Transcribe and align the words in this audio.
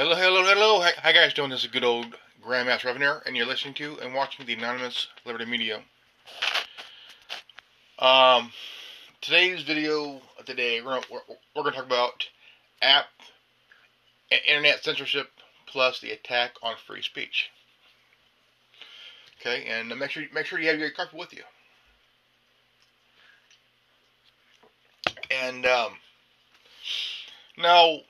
Hello, 0.00 0.14
hello, 0.14 0.44
hello. 0.44 0.80
How 1.02 1.10
guys 1.10 1.34
doing? 1.34 1.50
This 1.50 1.64
is 1.64 1.70
good 1.70 1.82
old 1.82 2.14
Grandmaster 2.40 2.84
Revenue, 2.84 3.14
and 3.26 3.36
you're 3.36 3.44
listening 3.44 3.74
to 3.74 3.98
and 3.98 4.14
watching 4.14 4.46
the 4.46 4.54
Anonymous 4.54 5.08
Liberty 5.26 5.44
Media. 5.44 5.82
Um, 7.98 8.52
today's 9.20 9.62
video 9.62 10.20
today 10.46 10.80
we're 10.82 11.00
gonna, 11.00 11.06
we're, 11.10 11.34
we're 11.56 11.64
gonna 11.64 11.74
talk 11.74 11.86
about 11.86 12.28
app 12.80 13.06
internet 14.30 14.84
censorship 14.84 15.30
plus 15.66 15.98
the 15.98 16.12
attack 16.12 16.52
on 16.62 16.76
free 16.86 17.02
speech. 17.02 17.50
Okay, 19.40 19.66
and 19.66 19.88
make 19.98 20.12
sure 20.12 20.22
make 20.32 20.46
sure 20.46 20.60
you 20.60 20.68
have 20.68 20.78
your 20.78 20.92
copy 20.92 21.18
with 21.18 21.34
you. 21.34 21.42
And 25.32 25.66
um, 25.66 25.94
now 27.56 28.02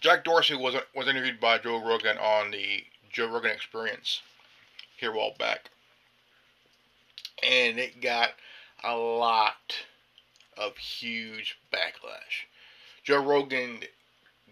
Jack 0.00 0.24
Dorsey 0.24 0.54
was 0.54 0.76
was 0.94 1.08
interviewed 1.08 1.40
by 1.40 1.58
Joe 1.58 1.84
Rogan 1.84 2.18
on 2.18 2.50
the 2.52 2.84
Joe 3.10 3.28
Rogan 3.28 3.50
Experience 3.50 4.22
here 4.96 5.12
a 5.12 5.16
while 5.16 5.34
back, 5.38 5.70
and 7.42 7.78
it 7.78 8.00
got 8.00 8.30
a 8.84 8.96
lot 8.96 9.74
of 10.56 10.76
huge 10.76 11.58
backlash. 11.72 12.46
Joe 13.02 13.24
Rogan 13.24 13.80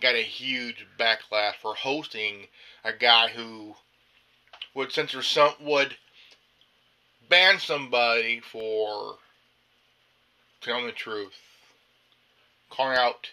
got 0.00 0.14
a 0.14 0.22
huge 0.22 0.86
backlash 0.98 1.54
for 1.54 1.74
hosting 1.74 2.48
a 2.84 2.92
guy 2.92 3.28
who 3.28 3.76
would 4.74 4.90
censor 4.90 5.22
some 5.22 5.54
would 5.60 5.96
ban 7.28 7.58
somebody 7.60 8.40
for 8.40 9.16
telling 10.60 10.86
the 10.86 10.92
truth, 10.92 11.34
calling 12.68 12.98
out 12.98 13.30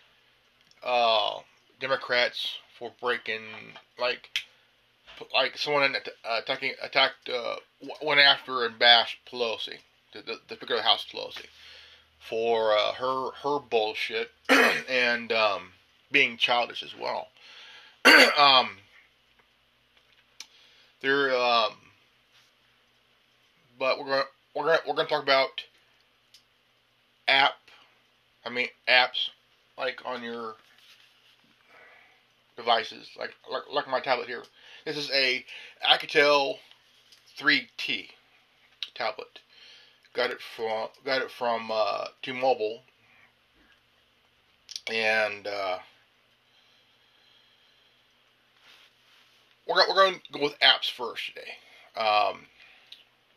uh, 0.84 1.40
Democrats 1.80 2.58
for 2.78 2.92
breaking 3.00 3.44
like 4.00 4.30
like 5.34 5.58
someone 5.58 5.96
uh, 5.96 6.40
attacking 6.40 6.74
attacked 6.82 7.30
uh, 7.30 7.56
went 8.02 8.20
after 8.20 8.66
and 8.66 8.80
bashed 8.80 9.18
Pelosi, 9.32 9.78
the, 10.14 10.22
the, 10.22 10.40
the 10.48 10.56
Speaker 10.56 10.74
of 10.74 10.80
the 10.80 10.84
House 10.84 11.06
Pelosi, 11.12 11.46
for 12.20 12.78
uh, 12.78 12.94
her 12.94 13.32
her 13.44 13.60
bullshit 13.60 14.32
and 14.90 15.32
um, 15.32 15.72
being 16.12 16.38
childish 16.38 16.84
as 16.84 16.96
well. 16.98 17.28
um, 18.38 18.78
there, 21.02 21.36
um, 21.36 21.74
but 23.78 24.00
we're 24.00 24.06
gonna 24.06 24.24
we're 24.56 24.66
gonna 24.66 24.80
we're 24.88 24.96
gonna 24.96 25.10
talk 25.10 25.24
about 25.24 25.64
app. 27.28 27.54
I 28.46 28.50
mean 28.50 28.68
apps 28.90 29.30
like 29.78 30.02
on 30.06 30.24
your 30.24 30.56
devices, 32.56 33.10
like, 33.18 33.32
like 33.52 33.64
like 33.72 33.88
my 33.88 34.00
tablet 34.00 34.28
here. 34.28 34.44
This 34.86 34.98
is 34.98 35.10
a 35.12 35.46
Alcatel 35.88 36.58
3T 37.40 38.10
tablet. 38.96 39.40
Got 40.14 40.32
it 40.32 40.42
from 40.42 40.90
got 41.06 41.22
it 41.22 41.32
from 41.32 41.72
uh, 41.72 42.06
T-Mobile, 42.22 42.82
and 44.88 45.48
uh, 45.48 45.80
we're 49.68 49.88
we're 49.90 49.96
going 49.96 50.16
to 50.16 50.40
go 50.40 50.44
with 50.44 50.60
apps 50.60 50.92
first 50.92 51.28
today. 51.28 51.52
Um, 51.98 52.46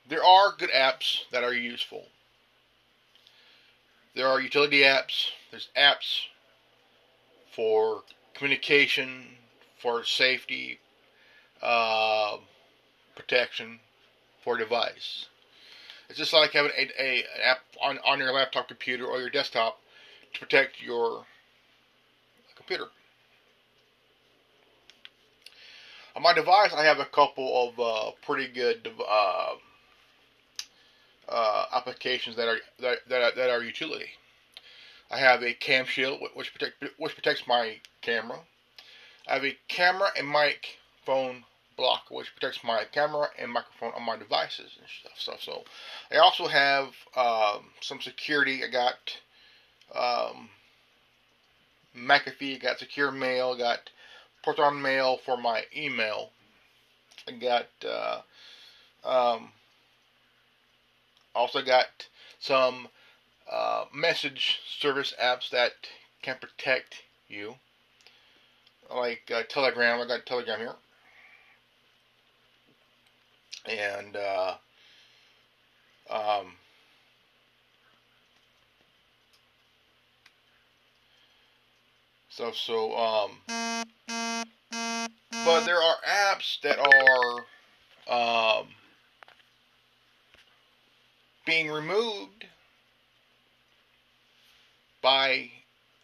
there 0.08 0.25
are 0.25 0.55
good 0.58 0.70
apps 0.70 1.23
that 1.33 1.45
are 1.45 1.55
useful. 1.55 2.05
There 4.14 4.28
are 4.28 4.41
utility 4.41 4.80
apps. 4.80 5.27
There's 5.51 5.69
apps 5.77 6.27
for 7.53 8.03
communication, 8.37 9.37
for 9.79 10.05
safety, 10.05 10.79
uh, 11.62 12.37
protection, 13.15 13.81
for 14.42 14.57
device. 14.57 15.27
It's 16.08 16.19
just 16.19 16.33
like 16.33 16.52
having 16.52 16.70
a, 16.77 17.02
a, 17.02 17.19
an 17.19 17.24
app 17.45 17.58
on, 17.83 17.98
on 18.07 18.19
your 18.19 18.33
laptop 18.33 18.69
computer 18.69 19.07
or 19.07 19.19
your 19.20 19.30
desktop 19.30 19.80
to 20.33 20.41
protect 20.41 20.83
your 20.83 21.24
computer. 22.55 22.86
On 26.14 26.23
my 26.23 26.33
device, 26.33 26.73
I 26.73 26.85
have 26.85 26.98
a 26.98 27.05
couple 27.05 27.68
of 27.68 27.80
uh, 27.80 28.11
pretty 28.24 28.51
good 28.53 28.89
uh, 29.07 29.55
uh, 31.29 31.64
applications 31.74 32.36
that 32.36 32.48
are 32.48 32.58
that, 32.80 32.98
that 33.08 33.23
are, 33.23 33.33
that 33.36 33.51
are 33.51 33.63
utility. 33.63 34.07
I 35.11 35.18
have 35.18 35.42
a 35.42 35.52
cam 35.52 35.86
shield 35.86 36.20
which 36.34 36.52
protect 36.52 36.84
which 36.98 37.14
protects 37.14 37.46
my 37.46 37.77
camera. 38.02 38.39
I 39.28 39.34
have 39.34 39.44
a 39.44 39.56
camera 39.68 40.08
and 40.17 40.30
mic 40.30 40.78
phone 41.05 41.44
block 41.77 42.05
which 42.11 42.34
protects 42.34 42.64
my 42.64 42.84
camera 42.92 43.28
and 43.39 43.52
microphone 43.52 43.92
on 43.94 44.02
my 44.05 44.17
devices 44.17 44.72
and 44.78 44.89
stuff. 44.89 45.12
So, 45.17 45.34
so 45.39 45.64
I 46.11 46.17
also 46.18 46.46
have 46.46 46.89
um, 47.17 47.67
some 47.80 48.00
security. 48.00 48.64
I 48.64 48.68
got 48.68 49.17
um, 49.94 50.48
McAfee. 51.96 52.56
I 52.56 52.58
got 52.58 52.78
secure 52.78 53.11
mail. 53.12 53.52
I 53.55 53.58
got 53.58 53.90
Proton 54.42 54.80
Mail 54.80 55.18
for 55.24 55.36
my 55.36 55.64
email. 55.77 56.30
I 57.28 57.33
got 57.33 57.67
uh, 57.84 58.20
um, 59.05 59.50
also 61.34 61.62
got 61.62 61.86
some 62.40 62.88
uh, 63.51 63.84
message 63.95 64.61
service 64.79 65.14
apps 65.23 65.51
that 65.51 65.73
can 66.23 66.36
protect 66.40 67.02
you, 67.29 67.55
like 68.95 69.30
uh, 69.34 69.42
Telegram. 69.48 70.01
I 70.01 70.07
got 70.07 70.27
Telegram 70.27 70.58
here, 70.58 70.74
and 73.68 74.17
uh, 74.17 74.55
um, 76.11 76.52
so 82.29 82.52
so 82.52 82.96
um, 82.96 83.30
but 85.45 85.64
there 85.64 85.80
are 85.80 85.96
apps 86.08 86.61
that 86.62 86.79
are 86.79 88.61
um, 88.61 88.67
being 91.45 91.70
removed 91.70 92.46
by 95.06 95.48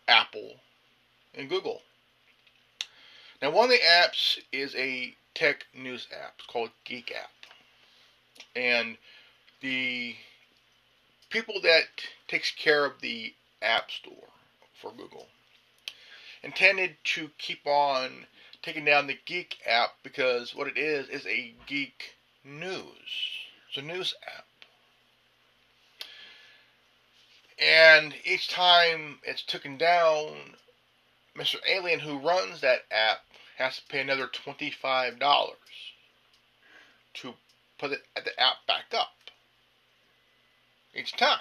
Apple 0.06 0.60
and 1.34 1.48
Google. 1.48 1.82
Now, 3.42 3.50
one 3.50 3.64
of 3.64 3.70
the 3.70 3.78
apps 3.78 4.38
is 4.52 4.76
a 4.76 5.16
tech 5.34 5.66
news 5.74 6.06
app. 6.12 6.34
It's 6.38 6.46
called 6.46 6.70
Geek 6.84 7.10
App. 7.10 7.32
And 8.54 8.96
the 9.60 10.14
people 11.30 11.56
that 11.64 11.86
takes 12.28 12.52
care 12.52 12.84
of 12.84 13.00
the 13.00 13.34
App 13.60 13.90
Store 13.90 14.28
for 14.80 14.92
Google 14.92 15.26
intended 16.44 16.94
to 17.02 17.28
keep 17.38 17.66
on 17.66 18.26
taking 18.62 18.84
down 18.84 19.08
the 19.08 19.19
Geek 19.26 19.56
app 19.66 19.94
because 20.04 20.54
what 20.54 20.69
it 20.69 20.78
is 20.78 21.08
is 21.08 21.26
a 21.26 21.52
geek 21.66 22.14
news. 22.44 22.86
It's 23.69 23.78
a 23.78 23.82
news 23.82 24.14
app. 24.28 24.44
And 27.58 28.14
each 28.24 28.48
time 28.48 29.18
it's 29.22 29.42
taken 29.42 29.76
down, 29.76 30.56
Mr. 31.36 31.56
Alien, 31.68 32.00
who 32.00 32.18
runs 32.18 32.60
that 32.60 32.80
app, 32.90 33.20
has 33.58 33.76
to 33.76 33.82
pay 33.88 34.00
another 34.00 34.26
$25 34.26 35.18
to 37.14 37.34
put 37.78 37.92
it, 37.92 38.02
the 38.14 38.40
app 38.40 38.66
back 38.66 38.86
up 38.94 39.12
each 40.94 41.16
time. 41.16 41.38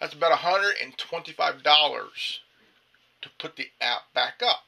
That's 0.00 0.14
about 0.14 0.38
$125 0.38 2.38
to 3.20 3.28
put 3.38 3.56
the 3.56 3.68
app 3.80 4.12
back 4.14 4.42
up. 4.42 4.62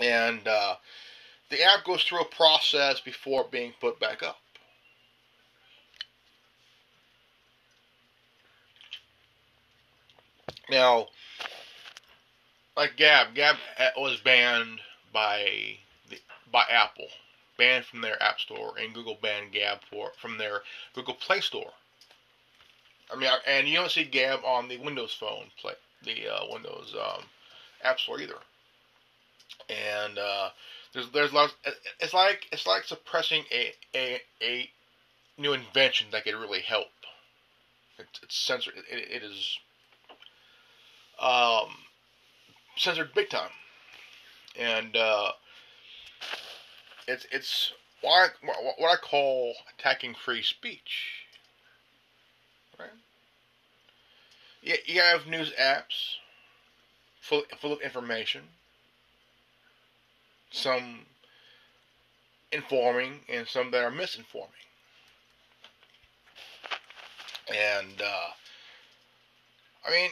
And 0.00 0.46
uh, 0.46 0.76
the 1.50 1.62
app 1.62 1.84
goes 1.84 2.02
through 2.02 2.20
a 2.20 2.24
process 2.24 3.00
before 3.00 3.46
being 3.50 3.72
put 3.80 4.00
back 4.00 4.22
up. 4.22 4.38
Now, 10.70 11.08
like 12.76 12.96
Gab, 12.96 13.34
Gab 13.34 13.56
was 13.96 14.20
banned 14.20 14.80
by 15.12 15.78
the, 16.08 16.18
by 16.52 16.64
Apple, 16.70 17.08
banned 17.56 17.84
from 17.86 18.02
their 18.02 18.22
App 18.22 18.38
Store, 18.38 18.74
and 18.78 18.94
Google 18.94 19.18
banned 19.20 19.52
Gab 19.52 19.80
for 19.90 20.12
from 20.20 20.38
their 20.38 20.62
Google 20.94 21.14
Play 21.14 21.40
Store. 21.40 21.72
I 23.10 23.16
mean, 23.16 23.30
and 23.46 23.66
you 23.66 23.76
don't 23.76 23.90
see 23.90 24.04
Gab 24.04 24.44
on 24.44 24.68
the 24.68 24.76
Windows 24.76 25.14
Phone 25.14 25.46
play, 25.58 25.74
the 26.04 26.28
uh, 26.28 26.44
Windows 26.50 26.94
um, 26.94 27.24
App 27.82 27.98
Store 27.98 28.20
either. 28.20 28.38
And 29.68 30.18
uh, 30.18 30.50
there's 30.92 31.10
there's 31.10 31.32
lots. 31.32 31.54
It's 32.00 32.14
like 32.14 32.46
it's 32.52 32.66
like 32.66 32.84
suppressing 32.84 33.44
a 33.50 33.72
a, 33.94 34.20
a 34.42 34.70
new 35.38 35.54
invention 35.54 36.08
that 36.12 36.24
could 36.24 36.34
really 36.34 36.60
help. 36.60 36.86
It's, 37.98 38.20
it's 38.22 38.36
censored. 38.36 38.74
It, 38.90 39.10
it 39.10 39.22
is 39.22 39.58
um, 41.20 41.68
censored 42.76 43.12
big 43.14 43.28
time, 43.30 43.50
and 44.58 44.96
uh, 44.96 45.32
it's 47.06 47.26
it's 47.32 47.72
what 48.00 48.30
I, 48.42 48.46
what 48.78 48.92
I 48.92 48.96
call 48.96 49.54
attacking 49.76 50.14
free 50.14 50.42
speech. 50.42 51.24
Right? 52.78 52.88
Yeah, 54.62 54.76
you 54.86 55.00
have 55.00 55.26
news 55.26 55.52
apps 55.60 56.18
full 57.20 57.42
full 57.60 57.72
of 57.72 57.80
information, 57.80 58.42
some 60.50 61.00
informing 62.52 63.20
and 63.28 63.46
some 63.46 63.70
that 63.70 63.84
are 63.84 63.90
misinforming. 63.90 64.64
And 67.48 68.02
uh, 68.02 68.30
I 69.86 69.90
mean, 69.90 70.10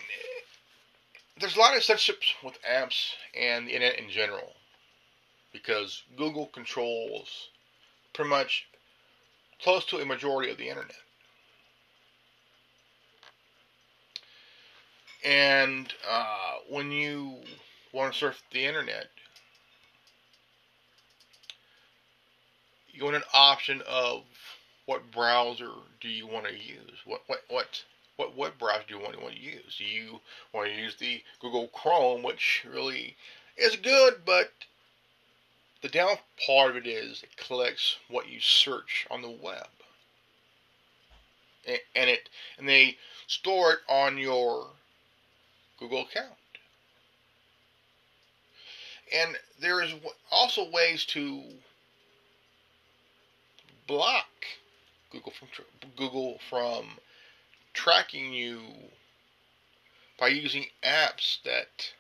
there's 1.39 1.57
a 1.57 1.61
lot 1.61 1.77
of 1.77 1.85
censorships 1.85 2.35
with 2.43 2.59
apps 2.63 3.11
and 3.39 3.67
the 3.67 3.75
internet 3.75 3.99
in 3.99 4.09
general 4.09 4.55
because 5.53 6.03
Google 6.17 6.47
controls 6.47 7.49
pretty 8.15 8.31
much 8.31 8.67
close 9.63 9.85
to 9.87 9.99
a 9.99 10.07
majority 10.07 10.51
of 10.51 10.59
the 10.59 10.69
internet. 10.69 10.97
And 15.25 15.93
uh, 16.09 16.55
when 16.71 16.91
you 16.91 17.39
want 17.93 18.13
to 18.13 18.19
surf 18.19 18.43
the 18.53 18.65
internet, 18.65 19.09
you 22.93 23.05
want 23.05 23.17
an 23.17 23.23
option 23.35 23.83
of 23.89 24.23
what 24.87 25.11
browser 25.11 25.71
do 26.01 26.09
you 26.09 26.27
want 26.27 26.47
to 26.47 26.53
use? 26.53 27.01
What 27.05 27.23
what 27.27 27.41
what 27.49 27.85
what 28.17 28.37
web 28.37 28.59
browser 28.59 28.85
do 28.89 28.95
you 28.95 29.01
want 29.01 29.15
to, 29.15 29.41
use? 29.41 29.77
Do 29.79 29.85
you 29.85 30.21
want 30.53 30.69
to 30.69 30.75
use 30.75 30.97
the 30.97 31.23
Google 31.41 31.69
Chrome, 31.69 32.23
which 32.23 32.65
really 32.71 33.17
is 33.57 33.77
good, 33.77 34.23
but 34.25 34.53
the 35.83 35.89
down 35.89 36.17
part 36.47 36.71
of 36.71 36.77
it 36.77 36.87
is 36.87 37.23
it 37.23 37.37
collects 37.37 37.97
what 38.09 38.29
you 38.29 38.41
search 38.41 39.07
on 39.11 39.23
the 39.23 39.31
web, 39.31 39.69
and, 41.67 41.79
and 41.95 42.11
it 42.11 42.29
and 42.59 42.69
they 42.69 42.97
store 43.27 43.73
it 43.73 43.79
on 43.89 44.19
your 44.19 44.69
Google 45.79 46.03
account. 46.03 46.33
And 49.15 49.37
there 49.61 49.83
is 49.83 49.95
also 50.33 50.69
ways 50.71 51.05
to 51.07 51.43
block 53.87 54.27
Google 55.13 55.33
from 55.33 55.49
Google 55.97 56.41
from 56.51 56.87
tracking 57.77 58.33
you 58.33 58.61
by 60.19 60.29
using 60.29 60.65
apps 60.83 61.43
that 61.45 61.93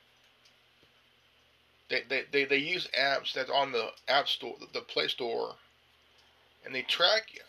they, 1.90 2.00
they, 2.08 2.22
they, 2.32 2.44
they 2.46 2.56
use 2.56 2.88
apps 2.98 3.32
that's 3.34 3.50
on 3.50 3.72
the 3.72 3.88
app 4.08 4.26
store 4.26 4.56
the 4.72 4.80
play 4.80 5.06
store 5.06 5.54
and 6.64 6.74
they 6.74 6.82
track 6.82 7.28
you. 7.32 7.42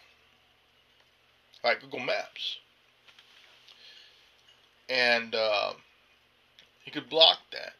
Like 1.63 1.81
google 1.81 1.99
maps. 1.99 2.57
And 4.89 5.33
uh, 5.33 5.73
you 6.85 6.91
could 6.91 7.09
block 7.09 7.39
that. 7.51 7.73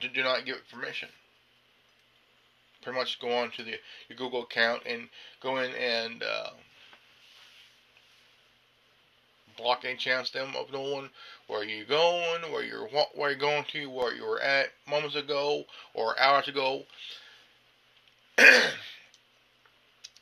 Do, 0.00 0.08
do 0.08 0.22
not 0.22 0.44
give 0.46 0.56
it 0.56 0.62
permission. 0.72 1.08
Pretty 2.82 2.98
much 2.98 3.20
go 3.20 3.30
on 3.30 3.50
to 3.52 3.62
the 3.62 3.74
your 4.08 4.16
google 4.16 4.42
account 4.42 4.82
and 4.86 5.08
go 5.40 5.58
in 5.58 5.70
and 5.74 6.22
uh, 6.22 6.50
block 9.56 9.84
any 9.84 9.96
chance 9.96 10.30
them 10.30 10.54
of 10.56 10.72
knowing 10.72 11.10
where 11.46 11.64
you're 11.64 11.84
going, 11.86 12.52
where 12.52 12.64
you're 12.64 12.88
where 13.14 13.30
you're 13.30 13.38
going 13.38 13.64
to, 13.72 13.90
where 13.90 14.14
you 14.14 14.24
were 14.24 14.40
at 14.40 14.68
moments 14.88 15.16
ago 15.16 15.64
or 15.94 16.18
hours 16.20 16.48
ago. 16.48 16.84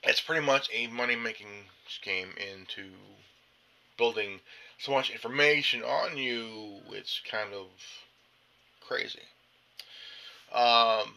it's 0.03 0.21
pretty 0.21 0.45
much 0.45 0.69
a 0.73 0.87
money 0.89 1.17
making 1.17 1.67
scheme 1.89 2.29
into 2.37 2.89
building 3.97 4.41
so 4.79 4.93
much 4.93 5.11
information 5.11 5.83
on 5.83 6.17
you. 6.17 6.81
It's 6.91 7.21
kind 7.31 7.53
of 7.55 7.67
crazy. 8.81 9.21
Um, 10.53 11.15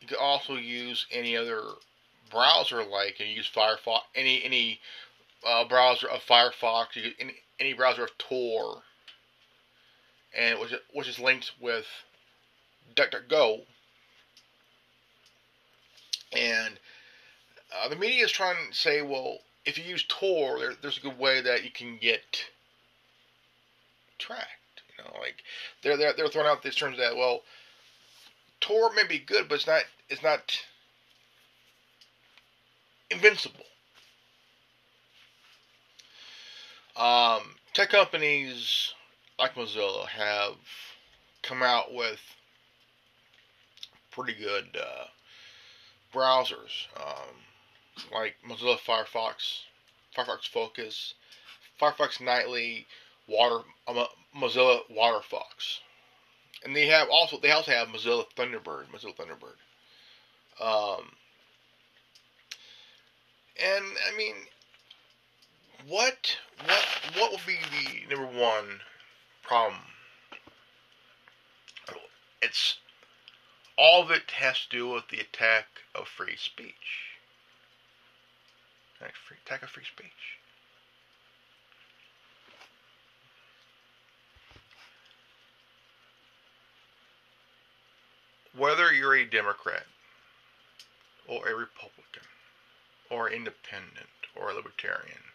you 0.00 0.08
could 0.08 0.18
also 0.18 0.54
use 0.54 1.06
any 1.10 1.36
other 1.36 1.62
browser 2.30 2.82
like 2.82 3.16
and 3.20 3.28
use 3.28 3.50
Firefox 3.54 4.00
any 4.14 4.42
any 4.42 4.80
uh, 5.46 5.64
browser 5.64 6.08
of 6.08 6.20
Firefox, 6.20 6.86
any, 7.18 7.34
any 7.60 7.72
browser 7.72 8.04
of 8.04 8.16
Tor, 8.18 8.82
and 10.36 10.58
which, 10.60 10.74
which 10.92 11.08
is 11.08 11.18
linked 11.18 11.52
with 11.60 11.86
DuckDuckGo. 12.94 13.62
And 16.36 16.78
uh, 17.74 17.88
the 17.88 17.96
media 17.96 18.24
is 18.24 18.32
trying 18.32 18.56
to 18.70 18.76
say, 18.76 19.02
well, 19.02 19.38
if 19.64 19.78
you 19.78 19.84
use 19.84 20.04
Tor, 20.08 20.58
there, 20.58 20.72
there's 20.80 20.98
a 20.98 21.02
good 21.02 21.18
way 21.18 21.40
that 21.40 21.64
you 21.64 21.70
can 21.70 21.98
get 22.00 22.44
tracked. 24.18 24.82
You 24.96 25.04
know, 25.04 25.20
like 25.20 25.42
they're 25.82 25.96
they're, 25.96 26.12
they're 26.12 26.28
throwing 26.28 26.48
out 26.48 26.62
these 26.62 26.74
terms 26.74 26.98
that 26.98 27.16
well, 27.16 27.42
Tor 28.60 28.92
may 28.94 29.04
be 29.06 29.18
good, 29.18 29.48
but 29.48 29.56
it's 29.56 29.66
not 29.66 29.82
it's 30.08 30.22
not 30.22 30.58
invincible. 33.10 33.64
Um, 36.96 37.54
tech 37.72 37.90
companies 37.90 38.92
like 39.38 39.54
Mozilla 39.54 40.06
have 40.08 40.56
come 41.42 41.62
out 41.62 41.92
with 41.94 42.20
pretty 44.10 44.34
good 44.34 44.76
uh, 44.76 45.04
browsers, 46.14 46.86
um, 46.96 47.34
like 48.12 48.34
Mozilla 48.46 48.78
Firefox, 48.78 49.62
Firefox 50.16 50.46
Focus, 50.46 51.14
Firefox 51.80 52.20
Nightly, 52.20 52.86
Water, 53.26 53.64
uh, 53.88 54.04
Mozilla 54.36 54.80
WaterFox, 54.90 55.80
and 56.64 56.76
they 56.76 56.86
have 56.86 57.08
also 57.10 57.38
they 57.40 57.50
also 57.50 57.72
have 57.72 57.88
Mozilla 57.88 58.24
Thunderbird, 58.36 58.86
Mozilla 58.88 59.16
Thunderbird. 59.16 59.56
Um, 60.60 61.04
and 63.60 63.84
I 64.12 64.16
mean, 64.16 64.34
what 65.88 66.36
what 66.64 66.86
what 67.16 67.30
will 67.30 67.40
be 67.46 67.56
the 67.70 68.14
number 68.14 68.38
one 68.38 68.80
problem? 69.42 69.80
It's 72.40 72.76
all 73.76 74.02
of 74.02 74.10
it 74.10 74.30
has 74.32 74.66
to 74.66 74.76
do 74.76 74.88
with 74.88 75.08
the 75.08 75.20
attack 75.20 75.66
of 75.94 76.08
free 76.08 76.36
speech. 76.36 77.12
Attack 79.46 79.62
of 79.62 79.70
free 79.70 79.84
speech. 79.84 80.38
Whether 88.56 88.92
you're 88.92 89.16
a 89.16 89.24
Democrat 89.24 89.86
or 91.26 91.48
a 91.48 91.54
Republican 91.54 92.22
or 93.10 93.30
independent 93.30 94.08
or 94.36 94.50
a 94.50 94.54
libertarian 94.54 95.31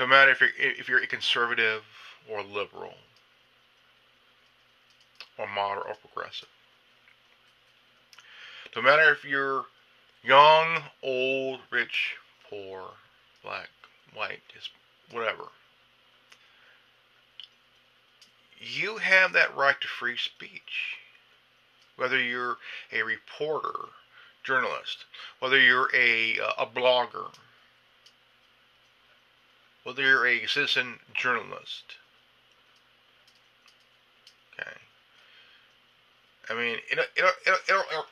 no 0.00 0.06
matter 0.06 0.30
if 0.30 0.40
you're 0.40 0.50
if 0.58 0.88
you're 0.88 1.02
a 1.02 1.06
conservative 1.06 1.82
or 2.28 2.42
liberal 2.42 2.94
or 5.38 5.46
moderate 5.46 5.86
or 5.86 5.94
progressive. 5.94 6.48
No 8.74 8.82
matter 8.82 9.12
if 9.12 9.24
you're 9.24 9.66
young, 10.22 10.82
old, 11.02 11.60
rich, 11.70 12.16
poor, 12.48 12.84
black, 13.42 13.68
white, 14.14 14.40
whatever. 15.10 15.44
You 18.58 18.98
have 18.98 19.32
that 19.32 19.56
right 19.56 19.80
to 19.80 19.88
free 19.88 20.16
speech. 20.16 20.96
Whether 21.96 22.22
you're 22.22 22.58
a 22.92 23.02
reporter, 23.02 23.88
journalist, 24.44 25.04
whether 25.38 25.58
you're 25.58 25.90
a, 25.94 26.38
uh, 26.38 26.52
a 26.64 26.66
blogger, 26.66 27.32
whether 29.84 30.02
you're 30.02 30.26
a 30.26 30.46
citizen 30.46 30.98
journalist. 31.14 31.96
Okay. 34.58 34.70
I 36.48 36.54
mean, 36.54 36.78
it, 36.90 36.98
it, 36.98 36.98
it, 36.98 37.24
it, 37.46 37.60
it, 37.68 37.74
it, 37.74 38.04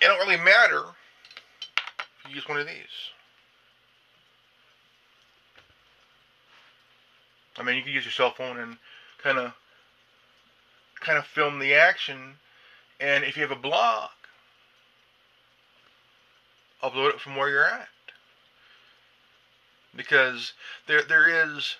it 0.00 0.06
don't 0.06 0.18
really 0.26 0.42
matter 0.42 0.82
if 2.24 2.30
you 2.30 2.36
use 2.36 2.48
one 2.48 2.58
of 2.58 2.66
these. 2.66 2.74
I 7.58 7.62
mean, 7.62 7.76
you 7.76 7.82
can 7.82 7.92
use 7.92 8.04
your 8.04 8.12
cell 8.12 8.32
phone 8.32 8.58
and 8.58 8.76
kind 9.22 9.38
of 9.38 9.52
kind 11.00 11.18
of 11.18 11.26
film 11.26 11.58
the 11.58 11.74
action. 11.74 12.34
And 13.00 13.24
if 13.24 13.36
you 13.36 13.42
have 13.42 13.50
a 13.50 13.60
blog, 13.60 14.10
upload 16.90 17.10
it 17.10 17.20
from 17.20 17.36
where 17.36 17.48
you're 17.48 17.64
at. 17.64 17.88
because 19.96 20.52
there 20.86 21.02
there 21.02 21.28
is 21.28 21.76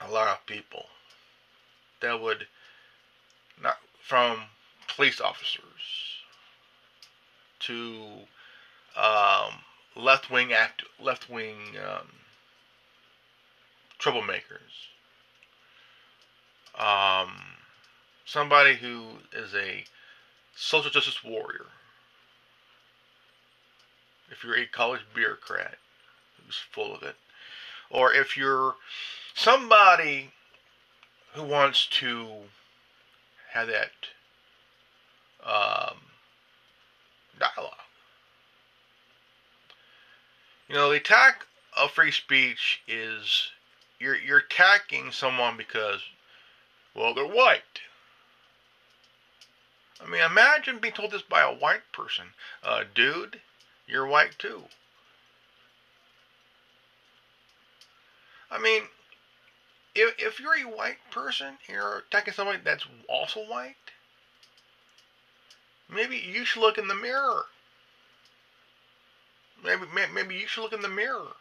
a 0.00 0.10
lot 0.10 0.28
of 0.28 0.46
people 0.46 0.86
that 2.00 2.20
would 2.20 2.46
not 3.62 3.76
from 4.00 4.38
police 4.94 5.20
officers 5.20 6.22
to 7.60 8.26
um, 8.96 9.62
left 9.96 10.30
wing 10.30 10.52
act 10.52 10.82
left 11.00 11.30
wing 11.30 11.56
um, 11.78 12.08
troublemakers. 13.98 14.88
Um, 16.76 17.30
somebody 18.24 18.74
who 18.74 19.18
is 19.32 19.54
a 19.54 19.84
social 20.56 20.90
justice 20.90 21.22
warrior. 21.22 21.66
If 24.30 24.42
you're 24.42 24.56
a 24.56 24.66
college 24.66 25.02
bureaucrat 25.14 25.76
who's 26.36 26.56
full 26.56 26.94
of 26.94 27.02
it, 27.02 27.16
or 27.90 28.12
if 28.12 28.36
you're 28.36 28.74
somebody 29.34 30.30
who 31.34 31.42
wants 31.42 31.86
to 31.86 32.28
have 33.52 33.68
that 33.68 33.90
um, 35.44 35.98
dialogue. 37.38 37.72
You 40.68 40.76
know, 40.76 40.90
the 40.90 40.96
attack 40.96 41.46
of 41.76 41.90
free 41.90 42.10
speech 42.10 42.82
is 42.88 43.48
you're 43.98 44.16
you're 44.16 44.38
attacking 44.38 45.12
someone 45.12 45.56
because, 45.56 46.00
well, 46.94 47.14
they're 47.14 47.26
white. 47.26 47.80
I 50.00 50.08
mean, 50.08 50.22
imagine 50.22 50.78
being 50.78 50.94
told 50.94 51.12
this 51.12 51.22
by 51.22 51.42
a 51.42 51.54
white 51.54 51.92
person, 51.92 52.26
uh, 52.62 52.84
dude, 52.94 53.40
you're 53.86 54.06
white 54.06 54.38
too. 54.38 54.64
I 58.50 58.58
mean, 58.58 58.82
if 59.94 60.14
if 60.18 60.40
you're 60.40 60.56
a 60.56 60.76
white 60.76 60.98
person, 61.10 61.58
you're 61.68 61.98
attacking 61.98 62.34
somebody 62.34 62.58
that's 62.62 62.86
also 63.08 63.40
white. 63.40 63.76
Maybe 65.88 66.16
you 66.16 66.44
should 66.44 66.60
look 66.60 66.78
in 66.78 66.88
the 66.88 66.94
mirror. 66.94 67.46
Maybe 69.62 69.82
maybe 70.12 70.34
you 70.34 70.46
should 70.46 70.62
look 70.62 70.72
in 70.72 70.82
the 70.82 70.88
mirror. 70.88 71.36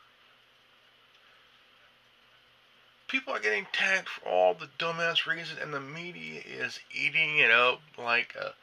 People 3.07 3.33
are 3.33 3.39
getting 3.39 3.67
tagged 3.71 4.09
for 4.09 4.27
all 4.27 4.53
the 4.55 4.69
dumbass 4.79 5.27
reasons, 5.27 5.59
and 5.61 5.73
the 5.73 5.79
media 5.79 6.41
is 6.43 6.79
eating 6.91 7.37
it 7.37 7.51
up 7.51 7.81
like 7.97 8.33
a, 8.35 8.53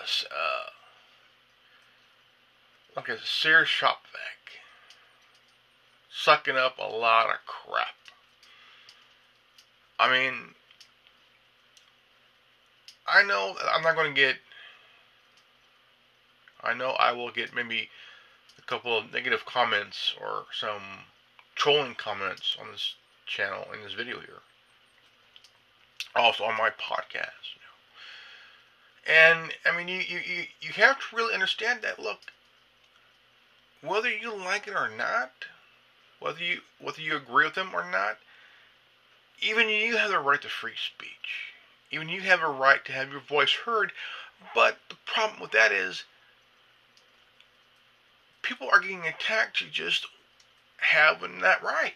uh, 0.00 0.70
like 2.96 3.08
a 3.08 3.18
Sears 3.24 3.68
shop 3.68 4.02
vac, 4.12 4.60
sucking 6.10 6.56
up 6.56 6.78
a 6.78 6.86
lot 6.86 7.26
of 7.26 7.36
crap. 7.46 7.94
I 9.98 10.10
mean, 10.10 10.54
I 13.06 13.22
know 13.22 13.56
I'm 13.72 13.82
not 13.82 13.94
going 13.94 14.14
to 14.14 14.20
get. 14.20 14.36
I 16.62 16.74
know 16.74 16.90
I 16.90 17.12
will 17.12 17.30
get 17.30 17.54
maybe 17.54 17.88
a 18.58 18.62
couple 18.62 18.96
of 18.96 19.12
negative 19.12 19.44
comments 19.44 20.14
or 20.20 20.44
some 20.52 21.06
trolling 21.54 21.94
comments 21.94 22.56
on 22.60 22.70
this 22.70 22.94
channel 23.26 23.66
in 23.74 23.82
this 23.82 23.94
video 23.94 24.20
here. 24.20 24.42
Also 26.14 26.44
on 26.44 26.56
my 26.56 26.70
podcast. 26.70 27.61
And 29.06 29.52
I 29.66 29.76
mean, 29.76 29.88
you, 29.88 29.96
you, 29.96 30.44
you 30.60 30.70
have 30.74 30.98
to 30.98 31.16
really 31.16 31.34
understand 31.34 31.82
that. 31.82 31.98
Look, 31.98 32.18
whether 33.80 34.08
you 34.10 34.34
like 34.34 34.68
it 34.68 34.74
or 34.74 34.88
not, 34.88 35.32
whether 36.20 36.42
you 36.42 36.60
whether 36.80 37.00
you 37.00 37.16
agree 37.16 37.44
with 37.44 37.54
them 37.54 37.70
or 37.74 37.88
not, 37.90 38.18
even 39.40 39.68
you 39.68 39.96
have 39.96 40.10
the 40.10 40.20
right 40.20 40.40
to 40.40 40.48
free 40.48 40.76
speech. 40.76 41.52
Even 41.90 42.08
you 42.08 42.20
have 42.22 42.42
a 42.42 42.48
right 42.48 42.84
to 42.84 42.92
have 42.92 43.10
your 43.10 43.20
voice 43.20 43.52
heard. 43.52 43.92
But 44.54 44.78
the 44.88 44.96
problem 45.04 45.40
with 45.40 45.50
that 45.52 45.72
is 45.72 46.04
people 48.42 48.68
are 48.72 48.80
getting 48.80 49.06
attacked 49.06 49.58
to 49.58 49.66
just 49.66 50.06
having 50.78 51.40
that 51.40 51.62
right. 51.62 51.94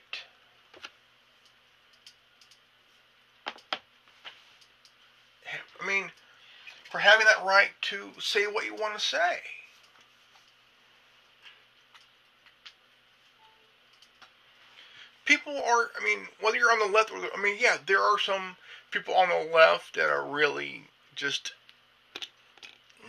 I 5.80 5.86
mean, 5.86 6.10
for 6.90 6.99
having 6.99 7.26
that 7.26 7.45
right 7.45 7.71
to 7.83 8.11
say 8.19 8.47
what 8.47 8.64
you 8.64 8.75
want 8.75 8.95
to 8.95 9.00
say. 9.00 9.40
People 15.25 15.57
are, 15.57 15.90
I 16.00 16.05
mean, 16.05 16.28
whether 16.40 16.57
you're 16.57 16.71
on 16.71 16.78
the 16.78 16.97
left 16.97 17.11
or 17.11 17.21
the, 17.21 17.28
I 17.37 17.43
mean, 17.43 17.57
yeah, 17.59 17.78
there 17.85 18.00
are 18.00 18.19
some 18.19 18.57
people 18.93 19.14
on 19.14 19.28
the 19.28 19.50
left 19.52 19.95
that 19.97 20.09
are 20.09 20.25
really 20.25 20.85
just 21.16 21.52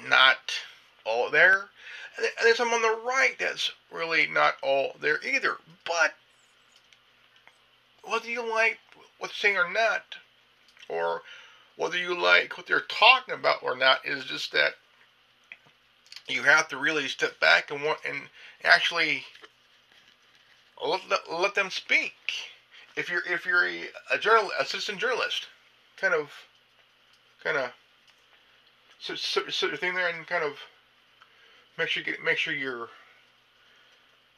not 0.08 0.60
all 1.06 1.30
there. 1.30 1.70
And 2.18 2.28
there's 2.42 2.58
some 2.58 2.70
on 2.70 2.82
the 2.82 3.00
right 3.06 3.36
that's 3.40 3.72
really 3.92 4.26
not 4.26 4.56
all 4.64 4.96
there 5.00 5.20
either. 5.24 5.58
But 5.86 6.16
whether 8.04 8.30
you 8.30 8.50
like 8.50 8.80
what's 9.20 9.38
saying 9.38 9.58
or 9.58 9.72
not, 9.72 10.16
or 10.90 11.22
whether 11.78 11.98
you 11.98 12.20
like 12.20 12.58
what 12.58 12.68
they're 12.68 12.82
talking 12.82 13.34
about 13.34 13.64
or 13.64 13.78
not, 13.78 14.00
is 14.06 14.26
just 14.26 14.52
that 14.52 14.74
you 16.28 16.44
have 16.44 16.68
to 16.70 16.78
really 16.78 17.08
step 17.08 17.40
back 17.40 17.72
and 17.72 17.84
want 17.84 18.00
and 18.06 18.24
actually 18.64 19.24
let, 20.86 21.02
let 21.32 21.56
them 21.56 21.70
speak. 21.70 22.14
If 22.96 23.10
you're 23.10 23.24
if 23.28 23.46
you're 23.46 23.68
a, 23.68 23.84
a 24.12 24.18
journal 24.18 24.50
assistant 24.60 25.00
journalist, 25.00 25.48
kind 25.98 26.14
of 26.14 26.32
kind 27.44 27.58
of 27.58 27.72
sit, 29.00 29.20
sit, 29.20 29.54
sit 29.54 29.70
your 29.70 29.78
thing 29.78 29.94
there 29.94 30.10
and 30.10 30.26
kind 30.26 30.44
of 30.44 30.54
make 31.78 31.90
sure 31.90 32.04
you 32.04 32.12
get 32.12 32.24
make 32.24 32.38
sure 32.38 32.54
you're 32.54 32.90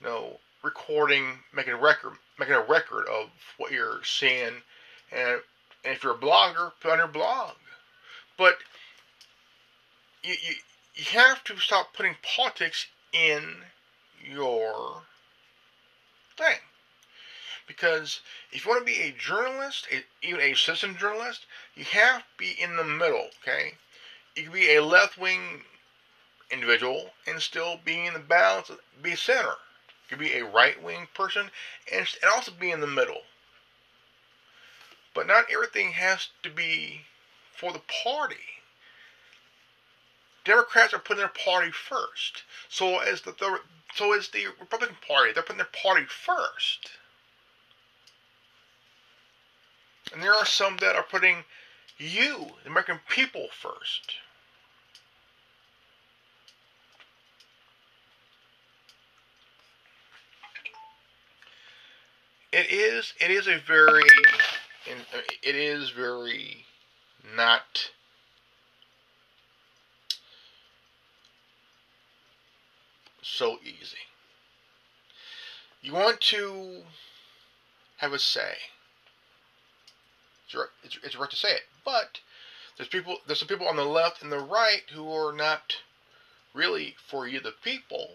you 0.01 0.08
know 0.08 0.39
recording, 0.63 1.39
making 1.53 1.74
a 1.74 1.77
record, 1.77 2.13
making 2.38 2.55
a 2.55 2.62
record 2.62 3.08
of 3.08 3.29
what 3.58 3.72
you're 3.72 4.03
seeing, 4.03 4.53
and, 5.12 5.39
and 5.83 5.93
if 5.93 6.03
you're 6.03 6.13
a 6.13 6.17
blogger, 6.17 6.71
put 6.79 6.91
on 6.91 6.98
your 6.98 7.07
blog. 7.07 7.55
But 8.38 8.57
you, 10.24 10.33
you 10.33 10.55
you 10.95 11.05
have 11.17 11.43
to 11.45 11.57
stop 11.57 11.93
putting 11.93 12.15
politics 12.21 12.88
in 13.13 13.55
your 14.21 15.03
thing. 16.38 16.57
Because 17.67 18.21
if 18.51 18.65
you 18.65 18.71
want 18.71 18.86
to 18.86 18.93
be 18.93 19.00
a 19.00 19.12
journalist, 19.12 19.88
even 20.21 20.41
a 20.41 20.55
citizen 20.55 20.98
journalist, 20.98 21.45
you 21.75 21.86
have 21.86 22.21
to 22.21 22.27
be 22.38 22.55
in 22.59 22.75
the 22.75 22.83
middle, 22.83 23.29
okay? 23.41 23.75
You 24.36 24.43
can 24.43 24.51
be 24.51 24.75
a 24.75 24.83
left 24.83 25.17
wing 25.17 25.62
individual 26.51 27.12
and 27.27 27.41
still 27.41 27.79
be 27.83 28.05
in 28.05 28.13
the 28.13 28.19
balance, 28.19 28.71
be 29.01 29.15
center. 29.15 29.55
You 30.09 30.17
can 30.17 30.19
be 30.19 30.33
a 30.33 30.45
right 30.45 30.81
wing 30.81 31.07
person 31.13 31.51
and, 31.93 32.07
and 32.21 32.31
also 32.33 32.51
be 32.51 32.71
in 32.71 32.81
the 32.81 32.88
middle. 32.88 33.21
But 35.13 35.27
not 35.27 35.45
everything 35.51 35.91
has 35.93 36.29
to 36.43 36.49
be 36.49 37.01
for 37.55 37.73
the 37.73 37.81
party. 38.03 38.35
Democrats 40.45 40.93
are 40.93 40.99
putting 40.99 41.19
their 41.19 41.27
party 41.27 41.71
first. 41.71 42.43
So 42.69 42.99
as 42.99 43.21
the, 43.21 43.31
the 43.31 43.59
so 43.95 44.13
is 44.13 44.29
the 44.29 44.45
Republican 44.59 44.97
Party. 45.07 45.31
They're 45.33 45.43
putting 45.43 45.57
their 45.57 45.67
party 45.83 46.05
first. 46.05 46.91
And 50.13 50.23
there 50.23 50.33
are 50.33 50.45
some 50.45 50.77
that 50.77 50.95
are 50.95 51.03
putting 51.03 51.43
you, 51.97 52.51
the 52.63 52.69
American 52.69 52.99
people, 53.09 53.47
first. 53.51 54.13
It 62.51 62.71
is. 62.71 63.13
It 63.19 63.29
is 63.29 63.47
a 63.47 63.57
very. 63.59 64.01
Uh, 64.89 65.19
it 65.43 65.55
is 65.55 65.91
very 65.91 66.65
not 67.36 67.91
so 73.22 73.60
easy. 73.63 73.98
You 75.81 75.93
want 75.93 76.19
to 76.22 76.81
have 77.98 78.13
a 78.13 78.19
say. 78.19 78.55
It's 80.46 80.55
right, 80.55 80.67
it's, 80.84 80.98
it's 81.03 81.15
right 81.15 81.29
to 81.29 81.36
say 81.36 81.51
it, 81.51 81.63
but 81.86 82.19
there's 82.77 82.89
people. 82.89 83.17
There's 83.27 83.39
some 83.39 83.48
people 83.48 83.67
on 83.67 83.75
the 83.75 83.86
left 83.86 84.24
and 84.24 84.31
the 84.31 84.39
right 84.39 84.84
who 84.91 85.12
are 85.13 85.31
not 85.31 85.75
really 86.53 86.96
for 87.05 87.27
you, 87.27 87.39
the 87.39 87.53
people. 87.63 88.10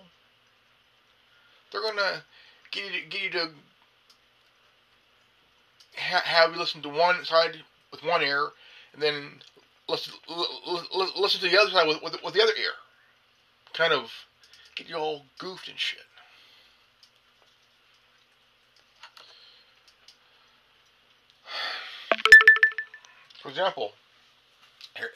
They're 1.71 1.83
gonna 1.83 2.25
get 2.73 2.93
you 2.93 3.01
to, 3.01 3.07
get 3.09 3.23
you 3.23 3.31
to 3.31 3.51
ha- 5.97 6.23
have 6.25 6.53
you 6.53 6.59
listen 6.59 6.83
to 6.83 6.89
one 6.89 7.25
side 7.25 7.57
with 7.91 8.03
one 8.03 8.23
ear, 8.23 8.51
and 8.93 9.03
then 9.03 9.41
listen 9.89 10.15
listen 10.29 11.41
to 11.41 11.49
the 11.49 11.61
other 11.61 11.71
side 11.71 11.87
with 11.87 12.03
with, 12.03 12.23
with 12.23 12.35
the 12.35 12.43
other 12.43 12.53
ear. 12.59 12.73
Kind 13.73 13.93
of 13.93 14.11
get 14.77 14.89
you 14.89 14.97
all 14.97 15.23
goofed 15.39 15.69
and 15.69 15.79
shit. 15.79 16.01
For 23.43 23.51
example, 23.51 23.93
here, 24.97 25.11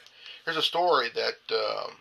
here's 0.45 0.57
a 0.57 0.61
story 0.61 1.09
that 1.15 1.37
um, 1.51 1.93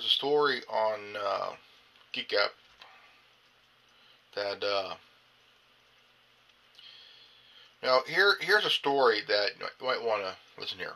there's 0.00 0.12
a 0.12 0.14
story 0.14 0.62
on 0.72 0.98
uh, 1.22 1.50
Geek 2.12 2.32
Up 2.42 2.52
that 4.34 4.64
uh, 4.64 4.94
now 7.82 8.00
here 8.06 8.36
here's 8.40 8.64
a 8.64 8.70
story 8.70 9.18
that 9.28 9.50
you 9.58 9.86
might 9.86 10.02
want 10.02 10.22
to 10.22 10.34
listen 10.58 10.78
here. 10.78 10.94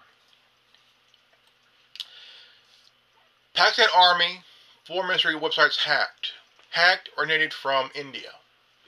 Pakistan 3.53 3.89
Army 3.95 4.41
foreign 4.87 5.09
ministry 5.09 5.35
websites 5.35 5.77
hacked, 5.77 6.33
hacked 6.71 7.11
or 7.19 7.25
originated 7.25 7.53
from 7.53 7.91
India. 7.95 8.31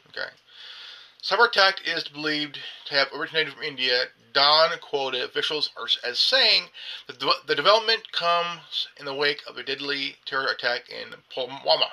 Okay, 0.08 0.30
cyber 1.26 1.50
is 1.84 2.04
believed 2.04 2.60
to 2.84 2.94
have 2.94 3.08
originated 3.12 3.52
from 3.52 3.64
India. 3.64 4.04
Dawn 4.32 4.70
quoted 4.80 5.22
officials 5.22 5.70
as 6.04 6.20
saying 6.20 6.68
that 7.08 7.18
the 7.18 7.54
development 7.54 8.12
comes 8.12 8.86
in 8.96 9.06
the 9.06 9.14
wake 9.14 9.42
of 9.48 9.56
a 9.56 9.64
deadly 9.64 10.18
terror 10.24 10.46
attack 10.46 10.88
in 10.88 11.14
Pulwama 11.34 11.90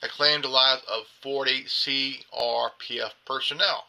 that 0.00 0.10
claimed 0.10 0.44
the 0.44 0.48
lives 0.48 0.82
of 0.86 1.08
40 1.22 1.64
CRPF 1.64 3.12
personnel. 3.24 3.86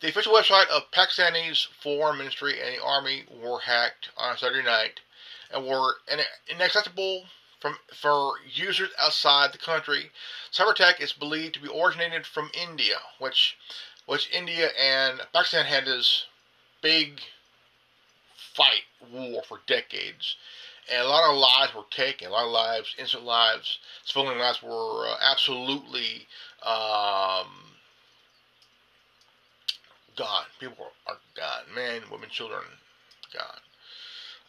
The 0.00 0.08
official 0.08 0.32
website 0.32 0.68
of 0.68 0.90
Pakistan's 0.92 1.68
Foreign 1.82 2.16
Ministry 2.16 2.58
and 2.58 2.76
the 2.76 2.82
Army 2.82 3.24
were 3.28 3.60
hacked 3.60 4.08
on 4.16 4.38
Saturday 4.38 4.64
night 4.64 5.00
and 5.52 5.66
were 5.66 5.96
inaccessible 6.48 7.26
from, 7.60 7.76
for 7.94 8.34
users 8.52 8.90
outside 8.98 9.52
the 9.52 9.58
country. 9.58 10.10
Cyber 10.52 10.72
attack 10.72 11.00
is 11.00 11.12
believed 11.12 11.54
to 11.54 11.60
be 11.60 11.68
originated 11.68 12.26
from 12.26 12.50
India, 12.54 12.96
which 13.18 13.56
which 14.06 14.28
India 14.32 14.70
and 14.80 15.20
Pakistan 15.32 15.66
had 15.66 15.84
this 15.84 16.26
big 16.82 17.20
fight 18.34 18.84
war 19.12 19.42
for 19.46 19.60
decades 19.66 20.36
and 20.90 21.02
a 21.02 21.08
lot 21.08 21.30
of 21.30 21.36
lives 21.36 21.74
were 21.74 21.84
taken. 21.90 22.28
A 22.28 22.30
lot 22.30 22.46
of 22.46 22.52
lives, 22.52 22.94
innocent 22.98 23.24
lives, 23.24 23.78
civilian 24.04 24.38
lives 24.38 24.62
were 24.62 25.06
uh, 25.06 25.16
absolutely 25.22 26.26
um, 26.64 27.76
gone. 30.16 30.46
People 30.58 30.86
are 31.06 31.18
gone. 31.36 31.74
Men, 31.74 32.02
women, 32.10 32.28
children, 32.28 32.62
gone. 33.32 33.60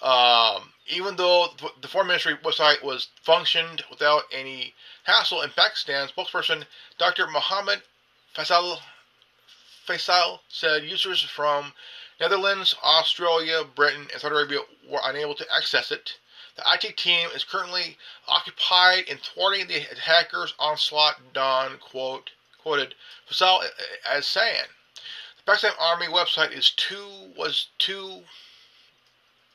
Um, 0.01 0.73
even 0.87 1.15
though 1.15 1.49
the 1.79 1.87
foreign 1.87 2.07
ministry 2.07 2.35
website 2.43 2.83
was 2.83 3.09
functioned 3.21 3.83
without 3.89 4.23
any 4.31 4.73
hassle, 5.03 5.41
in 5.41 5.51
Pakistan, 5.51 6.07
spokesperson 6.07 6.65
Dr. 6.97 7.27
Mohammed 7.27 7.83
Faisal 8.35 8.79
Faisal 9.87 10.39
said 10.47 10.83
users 10.83 11.21
from 11.21 11.73
Netherlands, 12.19 12.75
Australia, 12.83 13.63
Britain, 13.63 14.07
and 14.11 14.21
Saudi 14.21 14.35
Arabia 14.35 14.59
were 14.87 15.01
unable 15.03 15.35
to 15.35 15.45
access 15.55 15.91
it. 15.91 16.17
The 16.55 16.63
IT 16.73 16.97
team 16.97 17.29
is 17.35 17.43
currently 17.43 17.97
occupied 18.27 19.05
in 19.07 19.17
thwarting 19.17 19.67
the 19.67 19.79
hackers' 19.79 20.53
onslaught, 20.59 21.33
Dawn 21.33 21.77
quote, 21.79 22.31
quoted 22.57 22.95
Faisal 23.29 23.63
as 24.09 24.27
saying. 24.27 24.67
The 25.37 25.43
Pakistan 25.45 25.73
Army 25.79 26.07
website 26.07 26.51
is 26.51 26.71
too 26.71 27.33
was 27.35 27.67
too 27.77 28.23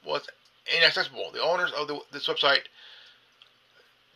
was 0.06 0.26
inaccessible. 0.74 1.30
The 1.32 1.42
owners 1.42 1.70
of 1.72 1.88
the, 1.88 2.00
this 2.12 2.28
website 2.28 2.62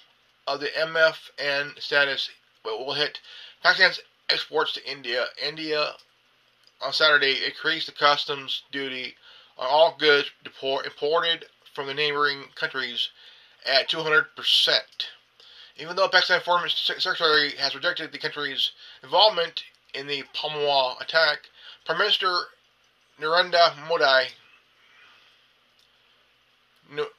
of 0.47 0.61
the 0.61 0.69
MFN 0.69 1.81
status 1.81 2.31
will 2.65 2.93
hit 2.93 3.21
Pakistan's 3.63 4.01
exports 4.29 4.73
to 4.75 4.91
India. 4.91 5.27
India 5.43 5.95
on 6.81 6.93
Saturday 6.93 7.45
increased 7.45 7.87
the 7.87 7.93
customs 7.93 8.62
duty 8.71 9.15
on 9.59 9.67
all 9.67 9.97
goods 9.99 10.31
imported 10.45 11.47
from 11.75 11.87
the 11.87 11.95
neighboring 11.95 12.45
countries 12.55 13.09
at 13.65 13.89
200%. 13.89 14.27
Even 15.79 15.97
though 15.97 16.09
Pakistan 16.09 16.41
Foreign 16.41 16.71
Secretary 16.71 17.51
has 17.59 17.75
rejected 17.75 18.12
the 18.12 18.19
country's 18.19 18.73
involvement 19.03 19.65
in 19.95 20.07
the 20.07 20.25
Pulwama 20.35 21.01
attack, 21.01 21.49
Prime 21.85 21.99
Minister 21.99 22.49
Narendra 23.21 23.89
Modi 23.89 24.29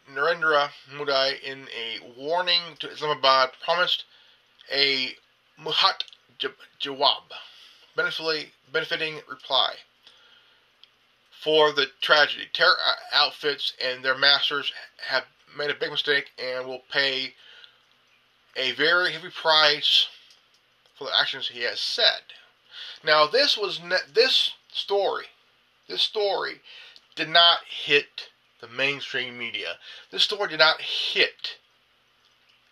Narendra 0.10 0.70
Modi, 0.94 1.40
in 1.44 1.68
a 1.76 2.00
warning 2.18 2.62
to 2.80 2.90
Islamabad, 2.90 3.52
promised 3.64 4.06
a 4.72 5.16
muhat 5.60 6.04
jawab, 6.80 7.34
benefiting 7.98 9.22
reply 9.30 9.74
for 11.32 11.72
the 11.72 11.88
tragedy. 12.02 12.46
Terror 12.54 12.76
uh, 12.86 13.16
outfits 13.16 13.74
and 13.84 14.04
their 14.04 14.18
masters 14.18 14.72
have 15.08 15.26
made 15.58 15.70
a 15.70 15.76
big 15.76 15.92
mistake 15.92 16.32
and 16.38 16.68
will 16.68 16.84
pay 16.92 17.34
a 18.56 18.72
very 18.74 19.12
heavy 19.12 19.30
price 19.30 20.08
for 20.96 21.06
the 21.06 21.20
actions 21.20 21.48
he 21.48 21.62
has 21.62 21.80
said. 21.80 22.22
Now, 23.04 23.28
this 23.28 23.58
was 23.58 23.82
ne- 23.82 23.98
this 24.14 24.52
story. 24.72 25.26
This 25.88 26.02
story 26.02 26.62
did 27.16 27.30
not 27.30 27.60
hit 27.68 28.30
the 28.60 28.68
mainstream 28.68 29.38
media. 29.38 29.78
This 30.12 30.24
story 30.24 30.50
did 30.50 30.60
not 30.60 30.82
hit 30.82 31.58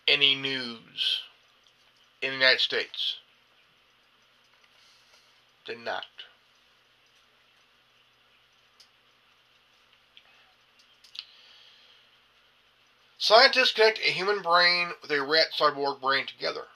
any 0.08 0.36
news 0.36 1.22
in 2.22 2.32
the 2.32 2.38
United 2.38 2.60
States. 2.60 3.18
Did 5.66 5.80
not. 5.80 6.06
Scientists 13.18 13.72
connect 13.72 13.98
a 13.98 14.12
human 14.12 14.44
brain 14.44 14.92
with 15.02 15.10
a 15.10 15.24
rat 15.24 15.48
cyborg 15.58 16.00
brain 16.00 16.28
together. 16.28 16.68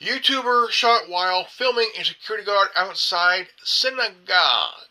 YouTuber 0.00 0.70
shot 0.70 1.08
while 1.08 1.44
filming 1.44 1.90
a 1.98 2.04
security 2.04 2.44
guard 2.44 2.68
outside 2.76 3.48
synagogue. 3.64 4.87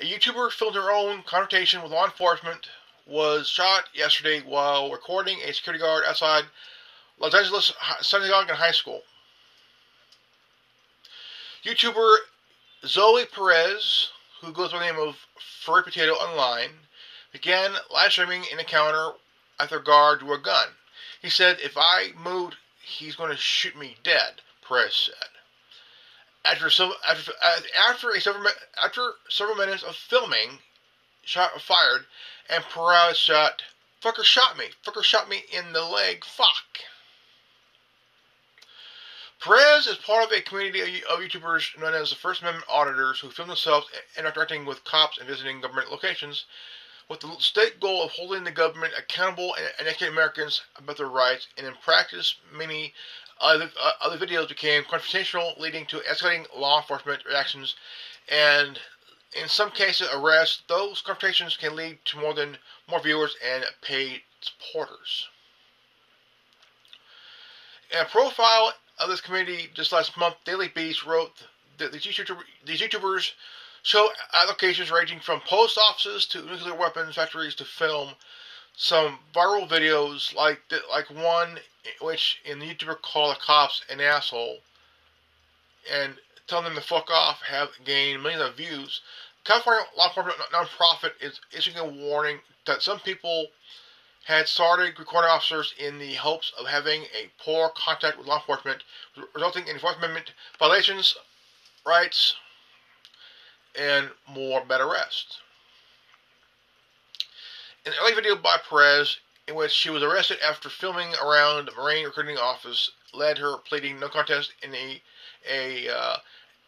A 0.00 0.04
YouTuber 0.04 0.50
filmed 0.50 0.76
her 0.76 0.90
own 0.90 1.22
confrontation 1.22 1.82
with 1.82 1.92
law 1.92 2.04
enforcement 2.04 2.68
was 3.06 3.48
shot 3.48 3.88
yesterday 3.92 4.40
while 4.40 4.90
recording 4.90 5.40
a 5.42 5.52
security 5.52 5.82
guard 5.82 6.04
outside 6.06 6.44
Los 7.18 7.34
Angeles 7.34 7.72
Synagogue 8.00 8.48
and 8.48 8.58
High 8.58 8.72
School. 8.72 9.02
YouTuber 11.64 12.16
Zoe 12.86 13.26
Perez, 13.26 14.10
who 14.40 14.52
goes 14.52 14.72
by 14.72 14.78
the 14.78 14.86
name 14.86 14.98
of 14.98 15.26
Furry 15.38 15.84
Potato 15.84 16.14
Online, 16.14 16.88
began 17.30 17.76
live 17.90 18.12
streaming 18.12 18.44
an 18.50 18.58
encounter 18.58 19.12
after 19.60 19.76
a 19.78 19.84
guard 19.84 20.20
drew 20.20 20.32
a 20.32 20.38
gun. 20.38 20.68
He 21.20 21.30
said, 21.30 21.60
If 21.60 21.76
I 21.76 22.12
moved, 22.16 22.56
he's 22.82 23.14
going 23.14 23.30
to 23.30 23.36
shoot 23.36 23.76
me 23.76 23.98
dead, 24.02 24.40
Perez 24.66 24.94
said. 24.94 25.28
After, 26.44 26.70
some, 26.70 26.92
after, 27.08 27.32
uh, 27.40 27.60
after, 27.88 28.10
a 28.10 28.20
several, 28.20 28.50
after 28.82 29.12
several 29.28 29.56
minutes 29.56 29.82
of 29.82 29.94
filming, 29.94 30.58
shot 31.22 31.60
fired, 31.60 32.06
and 32.48 32.64
Perez 32.64 33.16
shot, 33.16 33.62
Fucker 34.02 34.24
shot 34.24 34.58
me. 34.58 34.70
Fucker 34.84 35.04
shot 35.04 35.28
me 35.28 35.44
in 35.52 35.72
the 35.72 35.84
leg. 35.84 36.24
Fuck. 36.24 36.80
Perez 39.40 39.86
is 39.86 39.96
part 39.96 40.24
of 40.24 40.32
a 40.32 40.40
community 40.40 41.02
of 41.04 41.18
YouTubers 41.18 41.78
known 41.78 41.94
as 41.94 42.10
the 42.10 42.16
First 42.16 42.42
Amendment 42.42 42.66
Auditors 42.68 43.20
who 43.20 43.30
film 43.30 43.48
themselves 43.48 43.88
interacting 44.16 44.64
with 44.64 44.84
cops 44.84 45.18
and 45.18 45.26
visiting 45.26 45.60
government 45.60 45.90
locations 45.90 46.44
with 47.08 47.20
the 47.20 47.34
state 47.38 47.80
goal 47.80 48.02
of 48.02 48.12
holding 48.12 48.44
the 48.44 48.50
government 48.50 48.94
accountable 48.96 49.54
and 49.54 49.66
educating 49.78 50.12
Americans 50.12 50.62
about 50.76 50.96
their 50.96 51.08
rights. 51.08 51.48
And 51.58 51.66
in 51.66 51.74
practice, 51.74 52.36
many 52.52 52.94
other, 53.42 53.70
uh, 53.80 53.92
other 54.00 54.24
videos 54.24 54.48
became 54.48 54.84
confrontational, 54.84 55.58
leading 55.58 55.84
to 55.86 55.98
escalating 55.98 56.46
law 56.56 56.80
enforcement 56.80 57.24
reactions 57.26 57.74
and 58.28 58.78
in 59.40 59.48
some 59.48 59.70
cases 59.70 60.08
arrests. 60.14 60.62
Those 60.68 61.02
confrontations 61.02 61.56
can 61.56 61.74
lead 61.74 61.98
to 62.06 62.18
more 62.18 62.34
than 62.34 62.56
more 62.88 63.00
viewers 63.00 63.36
and 63.44 63.64
paid 63.82 64.22
supporters. 64.40 65.28
In 67.90 67.98
a 67.98 68.04
profile 68.06 68.72
of 68.98 69.08
this 69.08 69.20
community 69.20 69.70
just 69.74 69.92
last 69.92 70.16
month, 70.16 70.36
Daily 70.44 70.68
Beast 70.68 71.04
wrote 71.04 71.32
that 71.78 71.92
these, 71.92 72.02
YouTuber, 72.02 72.42
these 72.64 72.80
YouTubers 72.80 73.32
show 73.82 74.08
applications 74.32 74.90
ranging 74.90 75.20
from 75.20 75.40
post 75.40 75.78
offices 75.78 76.26
to 76.26 76.42
nuclear 76.42 76.74
weapons 76.74 77.16
factories 77.16 77.54
to 77.56 77.64
film 77.64 78.10
some 78.76 79.18
viral 79.34 79.68
videos 79.68 80.34
like 80.34 80.60
like 80.90 81.10
one 81.10 81.58
which 82.00 82.40
in 82.44 82.58
the 82.58 82.66
YouTuber 82.66 83.02
called 83.02 83.36
the 83.36 83.40
cops 83.40 83.82
an 83.90 84.00
asshole 84.00 84.58
and 85.90 86.16
telling 86.46 86.64
them 86.64 86.74
to 86.74 86.80
fuck 86.80 87.10
off 87.10 87.42
have 87.42 87.70
gained 87.84 88.22
millions 88.22 88.42
of 88.42 88.56
views. 88.56 89.00
California 89.44 89.84
law 89.96 90.08
enforcement 90.08 90.38
nonprofit 90.52 91.12
is 91.20 91.40
issuing 91.52 91.76
a 91.76 91.84
warning 91.84 92.38
that 92.66 92.82
some 92.82 93.00
people 93.00 93.48
had 94.24 94.46
started 94.46 94.98
recording 94.98 95.30
officers 95.30 95.74
in 95.78 95.98
the 95.98 96.14
hopes 96.14 96.52
of 96.58 96.66
having 96.66 97.02
a 97.02 97.30
poor 97.38 97.70
contact 97.70 98.16
with 98.16 98.26
law 98.26 98.38
enforcement, 98.38 98.84
resulting 99.34 99.66
in 99.66 99.78
Fourth 99.78 99.96
Amendment 99.96 100.32
violations, 100.58 101.16
rights, 101.84 102.36
and 103.74 104.10
more 104.28 104.64
bad 104.64 104.80
arrests. 104.80 105.41
An 107.84 107.94
early 108.00 108.14
video 108.14 108.36
by 108.36 108.58
Perez, 108.58 109.18
in 109.48 109.56
which 109.56 109.72
she 109.72 109.90
was 109.90 110.04
arrested 110.04 110.38
after 110.40 110.68
filming 110.68 111.16
around 111.16 111.68
a 111.68 111.72
Marine 111.72 112.04
recruiting 112.04 112.38
office, 112.38 112.92
led 113.12 113.38
her 113.38 113.56
pleading 113.56 113.98
no 113.98 114.08
contest 114.08 114.52
in 114.62 114.72
a 114.72 115.02
a 115.44 115.88
uh, 115.88 116.18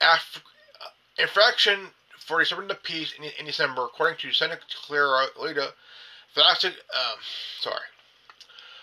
af- 0.00 0.42
uh, 0.80 0.88
infraction 1.16 1.94
for 2.18 2.40
disturbing 2.40 2.66
the 2.66 2.74
peace 2.74 3.12
in, 3.16 3.22
in, 3.38 3.46
December, 3.46 3.84
according 3.84 4.18
to 4.18 4.32
Santa 4.32 4.58
Clara 4.86 5.28
Lita. 5.40 5.74
Um, 6.36 7.18
sorry. 7.60 7.86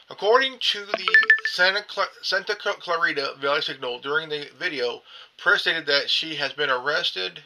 According 0.10 0.60
to 0.60 0.86
the 0.86 1.16
Santa, 1.48 1.84
Cla- 1.84 2.08
Santa 2.22 2.56
Clarita 2.56 3.36
Valley 3.42 3.62
Signal, 3.62 4.00
during 4.00 4.30
the 4.30 4.50
video, 4.58 5.04
Perez 5.38 5.64
stated 5.64 5.86
that 5.88 6.10
she 6.10 6.36
has 6.36 6.54
been 6.54 6.70
arrested 6.70 7.44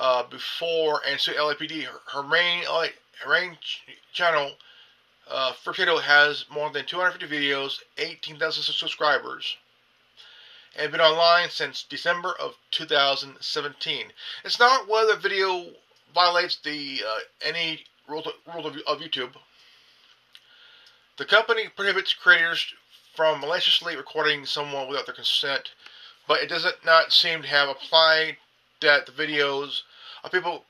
uh, 0.00 0.22
before 0.22 1.02
and 1.06 1.20
so 1.20 1.32
LAPD. 1.32 1.84
Her, 1.84 2.00
her 2.12 2.22
main 2.22 2.64
LA, 2.64 2.86
her 3.22 3.30
main 3.30 3.58
ch- 3.60 3.82
channel, 4.14 4.52
uh, 5.30 5.52
Potato, 5.62 5.98
has 5.98 6.46
more 6.50 6.70
than 6.70 6.86
250 6.86 7.32
videos, 7.32 7.80
18,000 7.98 8.62
subscribers, 8.62 9.58
and 10.74 10.90
been 10.90 11.02
online 11.02 11.50
since 11.50 11.82
December 11.82 12.34
of 12.40 12.54
2017. 12.70 14.06
It's 14.42 14.58
not 14.58 14.88
whether 14.88 15.14
the 15.14 15.20
video 15.20 15.66
violates 16.14 16.56
the 16.56 17.02
uh, 17.06 17.18
any 17.42 17.84
rules 18.08 18.26
rules 18.52 18.66
of, 18.66 18.76
of 18.86 19.00
YouTube. 19.00 19.34
The 21.18 21.26
company 21.26 21.68
prohibits 21.68 22.14
creators 22.14 22.72
from 23.14 23.40
maliciously 23.40 23.96
recording 23.96 24.46
someone 24.46 24.88
without 24.88 25.04
their 25.04 25.14
consent, 25.14 25.72
but 26.26 26.40
it 26.40 26.48
does 26.48 26.66
not 26.86 27.12
seem 27.12 27.42
to 27.42 27.48
have 27.48 27.68
applied 27.68 28.38
that 28.80 29.04
the 29.04 29.12
videos 29.12 29.82
of 30.24 30.32
people 30.32 30.64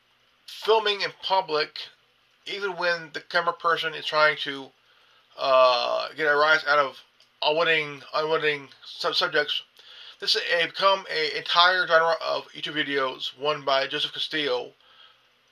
filming 0.46 1.02
in 1.02 1.10
public, 1.22 1.78
even 2.46 2.76
when 2.76 3.10
the 3.12 3.20
camera 3.20 3.52
person 3.52 3.94
is 3.94 4.04
trying 4.04 4.36
to 4.38 4.70
uh, 5.38 6.08
get 6.16 6.26
a 6.26 6.36
rise 6.36 6.64
out 6.66 6.78
of 6.78 6.98
unwitting, 7.42 8.02
unwitting 8.14 8.68
sub- 8.84 9.14
subjects. 9.14 9.62
This 10.20 10.34
has 10.34 10.66
become 10.66 11.06
an 11.10 11.36
entire 11.36 11.86
genre 11.86 12.14
of 12.22 12.46
YouTube 12.48 12.74
videos, 12.74 13.38
one 13.38 13.64
by 13.64 13.86
Joseph 13.86 14.12
Castillo. 14.12 14.72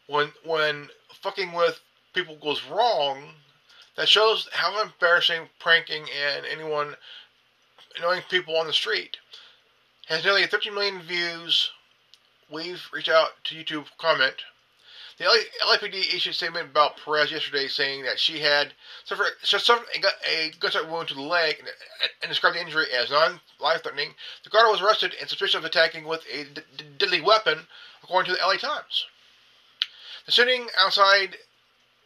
When 0.06 0.32
when 0.44 0.88
fucking 1.22 1.52
with 1.52 1.80
people 2.12 2.36
goes 2.36 2.62
wrong, 2.64 3.34
that 3.96 4.08
shows 4.08 4.48
how 4.52 4.82
embarrassing 4.82 5.48
pranking 5.58 6.04
and 6.26 6.44
anyone 6.46 6.96
annoying 7.96 8.22
people 8.28 8.56
on 8.56 8.66
the 8.66 8.72
street. 8.72 9.16
Has 10.06 10.24
nearly 10.24 10.46
13 10.46 10.74
million 10.74 11.02
views 11.02 11.70
we've 12.50 12.82
reached 12.92 13.08
out 13.08 13.44
to 13.44 13.54
YouTube 13.54 13.86
comment. 13.98 14.36
The 15.18 15.24
LAPD 15.24 16.14
issued 16.14 16.30
a 16.30 16.34
statement 16.34 16.70
about 16.70 16.96
Perez 16.96 17.32
yesterday 17.32 17.66
saying 17.66 18.04
that 18.04 18.20
she 18.20 18.38
had 18.38 18.72
suffered, 19.04 19.32
suffered 19.42 19.84
a 20.24 20.52
gunshot 20.60 20.88
wound 20.88 21.08
to 21.08 21.14
the 21.14 21.22
leg 21.22 21.56
and, 21.58 21.68
and 22.22 22.28
described 22.28 22.54
the 22.54 22.60
injury 22.60 22.86
as 22.92 23.10
non-life 23.10 23.82
threatening. 23.82 24.14
The 24.44 24.50
guard 24.50 24.70
was 24.70 24.80
arrested 24.80 25.14
in 25.14 25.26
suspicion 25.26 25.58
of 25.58 25.64
attacking 25.64 26.04
with 26.04 26.24
a 26.32 26.44
deadly 26.98 27.20
weapon, 27.20 27.66
according 28.04 28.32
to 28.32 28.38
the 28.38 28.46
LA 28.46 28.58
Times. 28.58 29.06
The 30.26 30.30
sitting 30.30 30.68
outside 30.78 31.36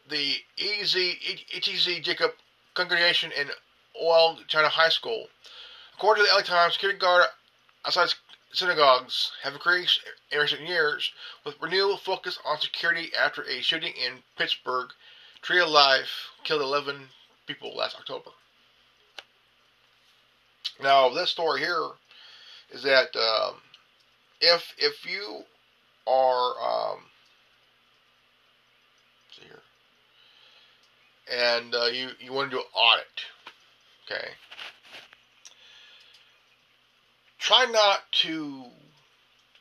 the 0.09 0.37
EZ, 0.59 0.95
ETZ 0.95 2.03
Jacob 2.03 2.33
congregation 2.73 3.31
in 3.33 3.51
Ohel 4.01 4.39
Chana 4.49 4.69
High 4.69 4.89
School. 4.89 5.29
According 5.95 6.25
to 6.25 6.31
the 6.31 6.35
LA 6.35 6.43
Times, 6.43 6.75
security 6.75 6.99
guard 6.99 7.27
outside 7.85 8.09
synagogues 8.53 9.33
have 9.43 9.55
increased 9.55 10.01
in 10.31 10.39
recent 10.39 10.63
years, 10.63 11.13
with 11.45 11.61
renewed 11.61 11.99
focus 12.01 12.39
on 12.45 12.61
security 12.61 13.11
after 13.19 13.43
a 13.43 13.61
shooting 13.61 13.95
in 13.95 14.23
Pittsburgh. 14.37 14.91
Tree 15.41 15.61
of 15.61 15.69
Life 15.69 16.31
killed 16.45 16.63
11 16.63 17.09
people 17.47 17.75
last 17.77 17.97
October. 17.97 18.31
Now, 20.81 21.09
this 21.09 21.31
story 21.31 21.61
here 21.61 21.91
is 22.71 22.83
that 22.83 23.15
um, 23.17 23.57
if 24.41 24.75
if 24.79 25.07
you 25.07 25.43
are 26.07 26.55
um, 26.61 26.99
see 29.37 29.43
here, 29.45 29.63
and 31.31 31.75
uh, 31.75 31.87
you 31.87 32.11
you 32.19 32.33
want 32.33 32.51
to 32.51 32.57
do 32.57 32.61
an 32.61 32.67
audit, 32.75 33.23
okay, 34.07 34.29
try 37.43 37.67
not 37.67 38.01
to 38.13 38.65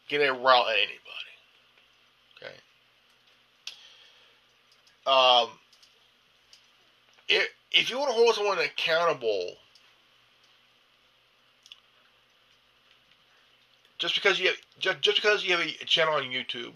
get 0.07 0.21
a 0.21 0.31
route 0.31 0.67
at 0.69 0.75
anybody. 0.77 1.31
Okay. 2.37 2.55
Um, 5.07 5.49
if 7.27 7.47
if 7.71 7.89
you 7.89 7.97
want 7.97 8.11
to 8.11 8.15
hold 8.15 8.35
someone 8.35 8.59
accountable, 8.59 9.55
just 13.97 14.13
because 14.13 14.39
you 14.39 14.47
have, 14.47 14.57
just 14.79 15.01
just 15.01 15.17
because 15.17 15.43
you 15.43 15.57
have 15.57 15.65
a 15.65 15.85
channel 15.85 16.13
on 16.13 16.23
YouTube, 16.23 16.73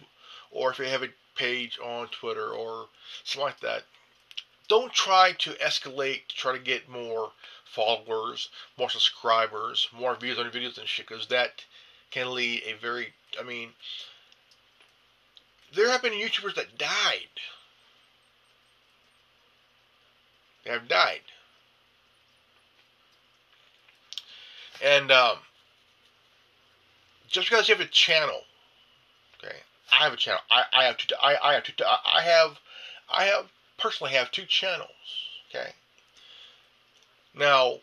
or 0.50 0.72
if 0.72 0.80
you 0.80 0.86
have 0.86 1.04
a 1.04 1.10
page 1.36 1.78
on 1.84 2.08
Twitter 2.08 2.50
or 2.50 2.88
something 3.24 3.46
like 3.46 3.60
that, 3.60 3.84
don't 4.68 4.91
try 4.91 5.34
to 5.38 5.52
escalate 5.52 6.28
to 6.30 6.36
try 6.36 6.54
to 6.54 6.60
get 6.60 6.89
more 6.89 7.32
followers, 7.76 8.50
more 8.78 8.90
subscribers, 8.90 9.88
more 9.98 10.16
views 10.16 10.40
on 10.40 10.46
your 10.46 10.54
videos 10.54 10.78
and 10.78 10.88
shit, 10.88 11.08
because 11.08 11.28
that 11.28 11.64
can 12.10 12.34
lead 12.34 12.64
a 12.66 12.74
very, 12.82 13.14
I 13.40 13.44
mean, 13.44 13.70
there 15.76 15.90
have 15.92 16.02
been 16.02 16.14
YouTubers 16.14 16.56
that 16.56 16.78
died. 16.78 17.36
They 20.64 20.72
have 20.72 20.88
died. 20.88 21.22
And 24.84 25.12
um, 25.12 25.38
just 27.28 27.50
because 27.50 27.68
you 27.68 27.76
have 27.76 27.86
a 27.86 27.90
channel, 27.90 28.42
okay, 29.44 29.56
I 29.92 30.04
have 30.04 30.14
a 30.14 30.18
channel. 30.18 30.42
I, 30.50 30.64
I 30.74 30.84
have 30.86 30.98
two. 30.98 31.16
I, 31.22 31.36
I 31.42 31.54
have 31.54 31.64
two. 31.64 31.74
I 31.86 32.22
have. 32.22 32.60
I 33.10 33.26
have 33.26 33.46
personally 33.78 34.14
have 34.14 34.32
two 34.32 34.46
channels. 34.46 34.90
Okay. 35.50 35.72
Now, 37.38 37.80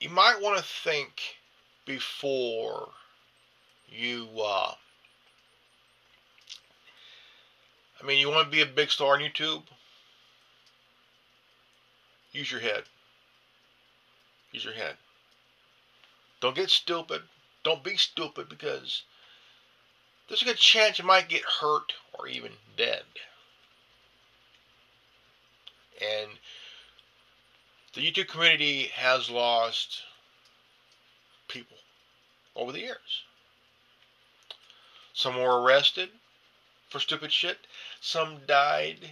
you 0.00 0.08
might 0.08 0.40
want 0.40 0.56
to 0.58 0.64
think 0.64 1.20
before 1.84 2.88
you. 3.86 4.28
Uh, 4.40 4.72
I 8.00 8.06
mean, 8.06 8.18
you 8.18 8.30
want 8.30 8.46
to 8.46 8.50
be 8.50 8.62
a 8.62 8.66
big 8.66 8.90
star 8.90 9.14
on 9.14 9.20
YouTube? 9.20 9.64
Use 12.32 12.50
your 12.50 12.60
head. 12.60 12.84
Use 14.52 14.64
your 14.64 14.74
head. 14.74 14.96
Don't 16.40 16.56
get 16.56 16.70
stupid. 16.70 17.22
Don't 17.62 17.84
be 17.84 17.96
stupid 17.96 18.48
because 18.48 19.02
there's 20.26 20.42
a 20.42 20.46
good 20.46 20.56
chance 20.56 20.98
you 20.98 21.04
might 21.04 21.28
get 21.28 21.42
hurt 21.60 21.92
or 22.14 22.26
even 22.26 22.52
dead. 22.76 23.04
And 26.02 26.30
the 27.94 28.00
YouTube 28.00 28.28
community 28.28 28.90
has 28.94 29.30
lost 29.30 30.02
people 31.48 31.76
over 32.56 32.72
the 32.72 32.80
years. 32.80 33.24
Some 35.14 35.36
were 35.36 35.60
arrested 35.60 36.08
for 36.88 36.98
stupid 36.98 37.32
shit. 37.32 37.58
Some 38.00 38.40
died 38.46 39.10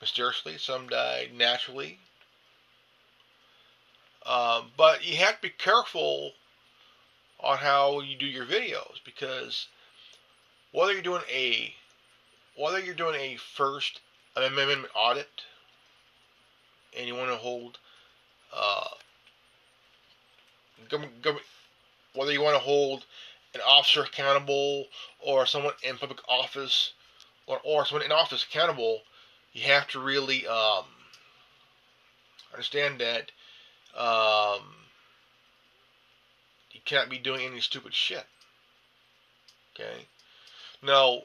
mysteriously. 0.00 0.58
Some 0.58 0.88
died 0.88 1.30
naturally. 1.34 1.98
Um, 4.24 4.70
but 4.76 5.04
you 5.04 5.16
have 5.16 5.36
to 5.36 5.42
be 5.42 5.50
careful 5.50 6.32
on 7.40 7.58
how 7.58 8.00
you 8.00 8.16
do 8.16 8.26
your 8.26 8.44
videos 8.44 9.00
because 9.04 9.66
whether 10.72 10.92
you're 10.92 11.02
doing 11.02 11.22
a 11.30 11.74
whether 12.56 12.78
you're 12.78 12.94
doing 12.94 13.14
a 13.18 13.36
first 13.36 14.00
amendment 14.36 14.86
audit 14.94 15.28
and 16.96 17.06
you 17.06 17.14
want 17.14 17.30
to 17.30 17.36
hold 17.36 17.78
uh, 18.56 18.88
whether 22.14 22.32
you 22.32 22.42
want 22.42 22.56
to 22.56 22.62
hold 22.62 23.04
an 23.54 23.60
officer 23.66 24.02
accountable 24.02 24.86
or 25.20 25.46
someone 25.46 25.74
in 25.82 25.96
public 25.96 26.18
office 26.28 26.92
or, 27.46 27.60
or 27.64 27.84
someone 27.84 28.04
in 28.04 28.12
office 28.12 28.44
accountable, 28.44 29.00
you 29.52 29.62
have 29.62 29.86
to 29.88 30.00
really 30.00 30.46
um, 30.46 30.84
understand 32.52 33.00
that 33.00 33.30
um, 33.96 34.62
you 36.72 36.80
can't 36.84 37.10
be 37.10 37.18
doing 37.18 37.42
any 37.42 37.60
stupid 37.60 37.94
shit. 37.94 38.24
Okay? 39.74 40.06
Now, 40.82 41.22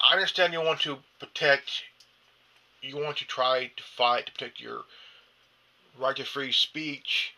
I 0.00 0.14
understand 0.14 0.52
you 0.52 0.60
want 0.60 0.80
to 0.80 0.98
protect, 1.18 1.84
you 2.82 2.96
want 2.96 3.16
to 3.18 3.26
try 3.26 3.70
to 3.76 3.82
fight 3.82 4.26
to 4.26 4.32
protect 4.32 4.60
your 4.60 4.84
right 5.98 6.16
to 6.16 6.24
free 6.24 6.52
speech 6.52 7.34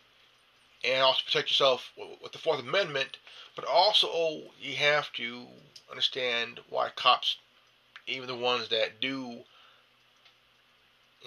and 0.83 1.01
also 1.01 1.21
protect 1.25 1.49
yourself 1.49 1.91
with 2.21 2.31
the 2.31 2.37
Fourth 2.37 2.59
Amendment, 2.59 3.17
but 3.55 3.65
also 3.65 4.41
you 4.59 4.75
have 4.75 5.11
to 5.13 5.45
understand 5.89 6.59
why 6.69 6.89
cops, 6.95 7.37
even 8.07 8.27
the 8.27 8.35
ones 8.35 8.69
that 8.69 9.01
do 9.01 9.43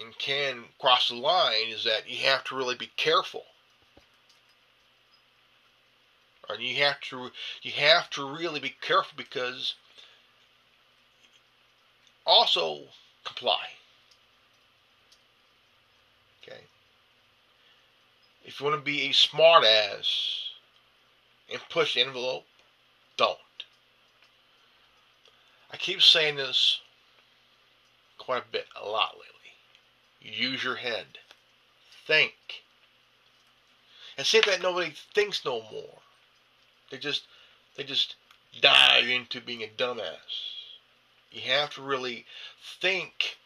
and 0.01 0.17
can 0.17 0.65
cross 0.79 1.09
the 1.09 1.15
line, 1.15 1.67
is 1.67 1.83
that 1.83 2.09
you 2.09 2.25
have 2.25 2.43
to 2.45 2.55
really 2.55 2.75
be 2.75 2.89
careful. 2.97 3.45
And 6.49 6.61
you 6.61 6.75
have 6.83 6.99
to 7.01 7.31
you 7.61 7.71
have 7.71 8.09
to 8.11 8.25
really 8.25 8.59
be 8.59 8.75
careful 8.81 9.13
because 9.15 9.75
also 12.25 12.81
comply. 13.23 13.59
Okay. 16.41 16.61
If 18.43 18.59
you 18.59 18.65
want 18.65 18.79
to 18.79 18.83
be 18.83 19.03
a 19.03 19.09
smartass 19.09 20.49
and 21.51 21.61
push 21.69 21.95
the 21.95 22.01
envelope, 22.01 22.45
don't. 23.17 23.37
I 25.71 25.77
keep 25.77 26.01
saying 26.01 26.35
this 26.35 26.81
quite 28.17 28.43
a 28.43 28.51
bit, 28.51 28.67
a 28.79 28.87
lot 28.87 29.15
lately. 29.15 30.39
Use 30.39 30.63
your 30.63 30.75
head. 30.75 31.05
Think. 32.05 32.33
And 34.17 34.27
see 34.27 34.41
that 34.45 34.61
nobody 34.61 34.93
thinks 35.13 35.43
no 35.43 35.61
more. 35.71 35.99
They 36.91 36.97
just 36.97 37.23
they 37.75 37.83
just 37.83 38.15
dive 38.61 39.07
into 39.07 39.41
being 39.41 39.63
a 39.63 39.67
dumbass. 39.67 40.52
You 41.33 41.41
have 41.51 41.71
to 41.71 41.81
really 41.81 42.25
think 42.79 43.37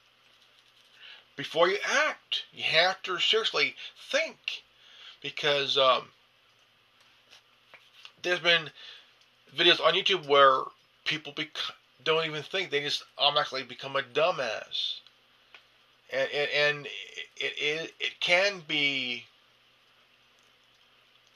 before 1.38 1.70
you 1.70 1.78
act. 1.86 2.44
You 2.52 2.64
have 2.64 3.02
to 3.04 3.18
seriously 3.18 3.76
think 4.12 4.64
because 5.22 5.78
um, 5.78 6.10
there's 8.22 8.40
been 8.40 8.70
videos 9.56 9.80
on 9.80 9.94
YouTube 9.94 10.28
where 10.28 10.64
people 11.06 11.32
bec- 11.32 11.58
don't 12.04 12.26
even 12.26 12.44
think; 12.44 12.72
they 12.72 12.82
just 12.82 13.04
automatically 13.18 13.64
become 13.64 13.96
a 13.96 14.02
dumbass, 14.02 15.00
and 16.12 16.30
and, 16.32 16.50
and 16.52 16.86
it, 17.38 17.54
it 17.58 17.94
it 18.02 18.20
can 18.20 18.64
be 18.68 19.24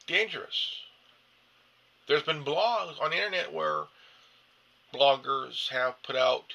dangerous. 0.05 0.81
There's 2.07 2.23
been 2.23 2.43
blogs 2.43 3.01
on 3.01 3.11
the 3.11 3.15
internet 3.15 3.53
where 3.53 3.85
bloggers 4.93 5.69
have 5.69 6.01
put 6.03 6.15
out 6.15 6.53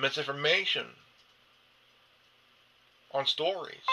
misinformation 0.00 0.86
on 3.12 3.26
stories 3.26 3.86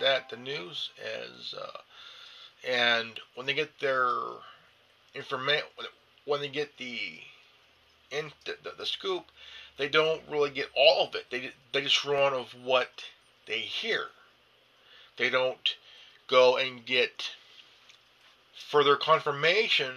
that 0.00 0.28
the 0.28 0.36
news 0.36 0.90
has, 1.02 1.54
uh, 1.54 1.78
and 2.68 3.20
when 3.34 3.46
they 3.46 3.54
get 3.54 3.78
their 3.80 4.10
information, 5.14 5.66
when 6.24 6.40
they 6.40 6.48
get 6.48 6.76
the, 6.78 7.20
in, 8.10 8.32
the, 8.44 8.56
the, 8.64 8.72
the 8.78 8.86
scoop, 8.86 9.24
they 9.76 9.88
don't 9.88 10.22
really 10.30 10.50
get 10.50 10.68
all 10.76 11.06
of 11.06 11.14
it. 11.14 11.26
They 11.30 11.52
they 11.72 11.82
just 11.82 12.04
run 12.04 12.32
of 12.32 12.54
what 12.62 13.04
they 13.46 13.60
hear. 13.60 14.06
They 15.16 15.30
don't 15.30 15.76
go 16.26 16.56
and 16.56 16.84
get 16.84 17.30
further 18.54 18.96
confirmation 18.96 19.94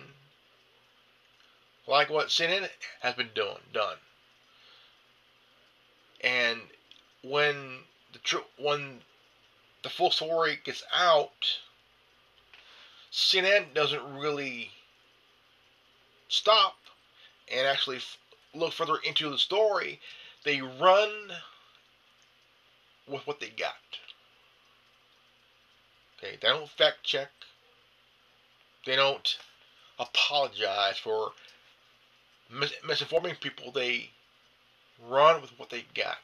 like 1.87 2.09
what 2.09 2.27
CNN 2.27 2.69
has 3.01 3.15
been 3.15 3.29
doing 3.33 3.57
done. 3.73 3.97
And 6.21 6.59
when 7.23 7.79
the 8.13 8.19
tr- 8.19 8.37
when 8.57 9.01
the 9.83 9.89
full 9.89 10.11
story 10.11 10.59
gets 10.63 10.83
out, 10.93 11.59
CNN 13.11 13.73
doesn't 13.73 14.17
really 14.17 14.71
stop 16.27 16.75
and 17.51 17.65
actually 17.65 17.97
f- 17.97 18.17
look 18.53 18.73
further 18.73 18.97
into 19.05 19.29
the 19.29 19.37
story. 19.37 19.99
They 20.43 20.61
run 20.61 21.31
with 23.07 23.25
what 23.25 23.39
they 23.39 23.49
got. 23.49 23.75
Okay, 26.17 26.37
they 26.41 26.47
don't 26.47 26.69
fact 26.69 27.03
check. 27.03 27.29
They 28.85 28.95
don't 28.95 29.37
apologize 29.99 30.97
for 30.97 31.31
mis- 32.49 32.73
misinforming 32.85 33.39
people. 33.39 33.71
They 33.71 34.11
run 35.07 35.41
with 35.41 35.51
what 35.57 35.69
they 35.69 35.85
got 35.95 36.17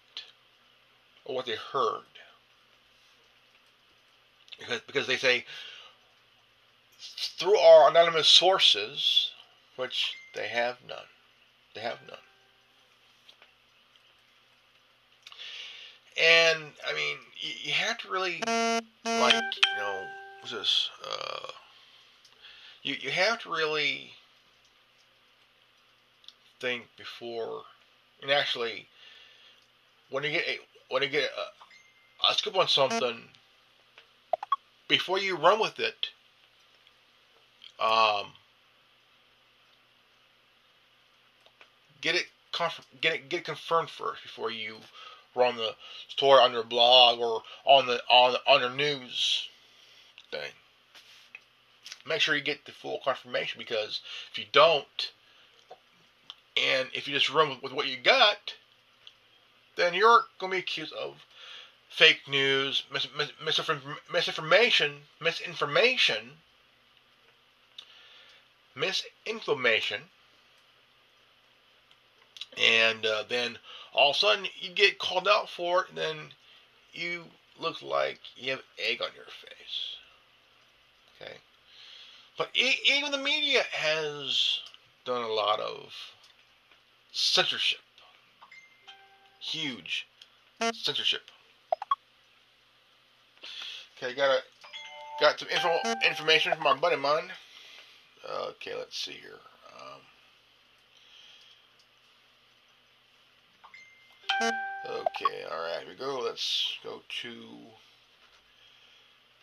or 1.26 1.36
what 1.36 1.46
they 1.46 1.56
heard. 1.56 2.04
Because, 4.60 4.82
because 4.82 5.08
they 5.08 5.18
say, 5.18 5.46
through 7.00 7.58
our 7.58 7.90
anonymous 7.90 8.28
sources, 8.28 9.32
which 9.76 10.14
they 10.36 10.48
have 10.48 10.78
none. 10.88 10.98
They 11.74 11.82
have 11.82 12.00
none. 12.08 12.18
And, 16.22 16.74
I 16.88 16.94
mean, 16.94 17.18
you, 17.40 17.54
you 17.64 17.74
have 17.74 17.98
to 18.00 18.10
really, 18.12 18.42
like, 18.48 19.34
you 19.34 19.78
know, 19.78 20.06
what's 20.40 20.52
this? 20.52 20.90
Uh, 21.04 21.48
you, 22.84 22.96
you 23.02 23.10
have 23.10 23.40
to 23.40 23.50
really 23.52 24.12
think 26.64 26.88
before, 26.98 27.64
and 28.22 28.32
actually, 28.32 28.88
when 30.10 30.24
you 30.24 30.32
get 30.32 30.46
when 30.90 31.04
you 31.04 31.10
get 31.10 31.24
a, 31.24 32.32
a 32.32 32.34
scoop 32.36 32.56
on 32.56 32.70
something, 32.70 33.20
before 34.88 35.20
you 35.20 35.36
run 35.36 35.60
with 35.60 35.78
it, 35.82 36.08
um, 37.82 38.28
get 42.00 42.16
it 42.16 42.28
get 43.02 43.16
it 43.16 43.30
get 43.30 43.40
it 43.40 43.46
confirmed 43.46 43.90
first 43.90 44.24
before 44.24 44.50
you 44.50 44.78
run 45.36 45.58
the 45.58 45.76
story 46.08 46.40
on 46.40 46.54
your 46.54 46.64
blog 46.64 47.20
or 47.20 47.44
on 47.66 47.88
the 47.88 48.02
on 48.10 48.38
on 48.48 48.62
your 48.62 48.70
news 48.70 49.50
thing. 50.32 50.52
make 52.08 52.22
sure 52.22 52.38
you 52.38 52.42
get 52.42 52.64
the 52.64 52.72
full 52.72 53.02
confirmation 53.04 53.60
because 53.60 54.00
if 54.32 54.38
you 54.38 54.46
don't, 54.54 55.12
and 56.56 56.90
if 56.94 57.08
you 57.08 57.14
just 57.14 57.32
run 57.32 57.50
with, 57.50 57.64
with 57.64 57.74
what 57.74 57.88
you 57.88 57.98
got, 57.98 58.54
then 59.76 59.94
you're 59.94 60.26
going 60.40 60.52
to 60.52 60.56
be 60.56 60.60
accused 60.60 60.94
of 60.94 61.26
fake 61.90 62.22
news, 62.28 62.84
mis- 62.92 63.08
mis- 63.18 63.32
misinformation, 64.12 64.98
misinformation, 65.22 66.32
misinformation, 68.76 70.02
and 72.58 73.06
uh, 73.06 73.24
then 73.28 73.58
all 73.94 74.12
of 74.12 74.16
a 74.16 74.20
sudden 74.20 74.48
you 74.60 74.70
get 74.70 75.00
called 75.00 75.28
out 75.28 75.50
for 75.50 75.84
it, 75.84 75.90
and 75.90 75.98
then 75.98 76.18
you 76.94 77.24
look 77.60 77.82
like 77.82 78.20
you 78.36 78.52
have 78.52 78.62
egg 78.78 79.02
on 79.02 79.10
your 79.16 79.26
face. 79.26 79.98
Okay, 81.22 81.38
but 82.38 82.50
even 82.56 83.12
the 83.12 83.18
media 83.18 83.64
has 83.72 84.60
done 85.06 85.24
a 85.24 85.34
lot 85.34 85.60
of 85.60 86.13
censorship, 87.14 87.80
huge 89.40 90.08
censorship. 90.74 91.22
Okay, 93.98 94.16
got 94.16 94.32
a 94.32 94.40
got 95.22 95.40
some 95.40 95.48
info 95.50 95.70
information 96.06 96.54
from 96.56 96.68
our 96.68 96.76
buddy 96.76 96.98
mine. 96.98 97.32
Okay, 98.50 98.76
let's 98.76 98.98
see 98.98 99.14
here. 99.14 99.40
Um, 104.42 104.52
okay, 104.90 105.44
all 105.52 105.62
right, 105.62 105.80
here 105.82 105.90
we 105.90 105.96
go. 105.96 106.20
Let's 106.20 106.78
go 106.84 107.02
to 107.22 107.34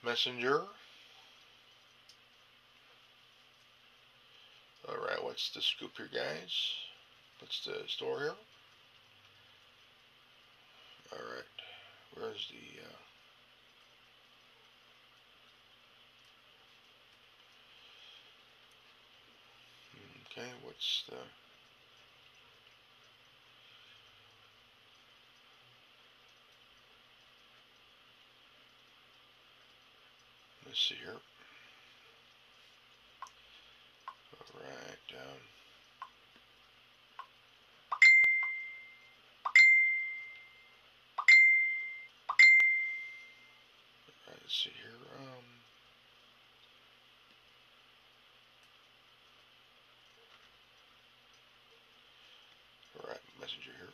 Messenger. 0.04 0.64
All 4.88 4.96
right, 4.96 5.22
what's 5.22 5.50
the 5.50 5.62
scoop 5.62 5.92
here, 5.96 6.08
guys? 6.12 6.89
What's 7.40 7.64
the 7.64 7.88
store 7.88 8.18
here? 8.20 8.34
All 11.12 11.18
right, 11.18 11.44
where's 12.14 12.48
the? 12.50 12.82
Uh, 12.86 12.96
Okay, 20.32 20.46
what's 20.62 21.02
the... 21.08 21.16
Let's 30.64 30.88
see 30.88 30.94
here. 30.94 31.16
All 34.38 34.60
right, 34.60 35.20
um, 35.20 35.40
let's 44.28 44.62
see 44.62 44.70
here. 44.80 44.94
Um, 45.18 45.60
messenger 53.40 53.72
here. 53.72 53.88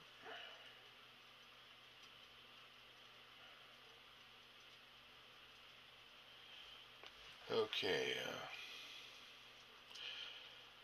Okay. 7.67 8.13
Uh, 8.27 8.47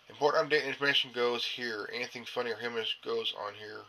important 0.08 0.50
update 0.50 0.66
information 0.66 1.10
goes 1.14 1.44
here. 1.44 1.88
Anything 1.94 2.24
funny 2.24 2.50
or 2.50 2.56
humorous 2.56 2.94
goes 3.04 3.32
on 3.38 3.54
here. 3.54 3.82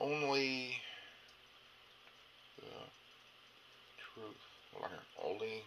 only 0.00 0.76
the 2.56 2.64
truth. 4.14 4.36
Hold 4.72 4.84
on 4.84 4.90
here. 4.90 5.06
Only. 5.24 5.62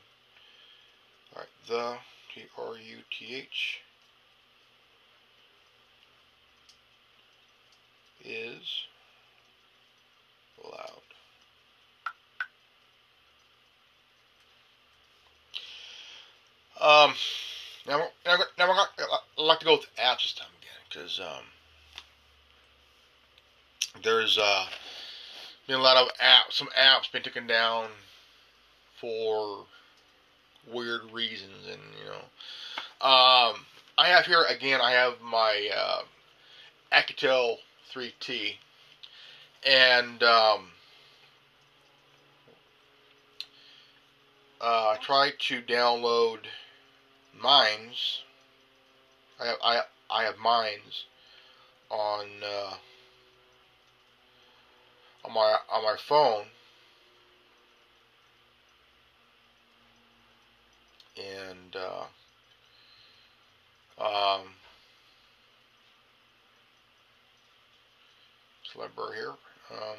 Alright, 1.34 1.50
the 1.74 1.98
T 2.34 2.44
R 2.56 2.76
U 2.78 2.98
T 3.10 3.36
H 3.36 3.80
is 8.24 8.86
loud. 10.64 11.02
Um, 16.80 17.14
now, 17.88 18.08
now, 18.26 18.38
now 18.60 18.68
we're 18.68 18.76
gonna, 18.76 18.90
I'd 19.38 19.42
like 19.42 19.60
to 19.60 19.66
go 19.66 19.72
with 19.74 19.88
apps 19.98 20.22
this 20.22 20.34
time 20.34 20.48
again 20.60 20.82
because 20.90 21.20
um, 21.20 21.46
there's 24.04 24.38
uh, 24.38 24.66
been 25.66 25.80
a 25.80 25.82
lot 25.82 25.98
of 25.98 26.10
apps, 26.22 26.54
some 26.54 26.70
apps 26.80 27.12
been 27.12 27.24
taken 27.24 27.48
down 27.48 27.88
for 29.00 29.66
weird 30.72 31.02
reasons, 31.12 31.66
and 31.68 31.82
you 32.00 32.10
know, 32.10 33.08
um, 33.08 33.66
I 33.98 34.08
have 34.08 34.26
here 34.26 34.44
again. 34.44 34.82
I 34.82 34.92
have 34.92 35.22
my 35.22 35.70
uh, 35.76 36.02
Alcatel 36.92 37.58
3T, 37.94 38.56
and 39.66 40.22
um, 40.24 40.68
uh, 44.62 44.96
I 44.96 44.98
tried 45.02 45.34
to 45.48 45.62
download 45.62 46.40
Minds. 47.42 48.22
I 49.40 49.48
have 49.48 49.58
I 49.64 49.82
I 50.10 50.24
have 50.24 50.38
Minds 50.38 51.06
on. 51.90 52.26
Uh, 52.44 52.76
on 55.26 55.34
my 55.34 55.58
on 55.72 55.84
my 55.84 55.96
phone 55.98 56.46
and 61.18 61.76
uh, 61.76 62.06
um, 64.04 64.48
Celebrity 68.74 69.20
here. 69.20 69.34
Um, 69.72 69.98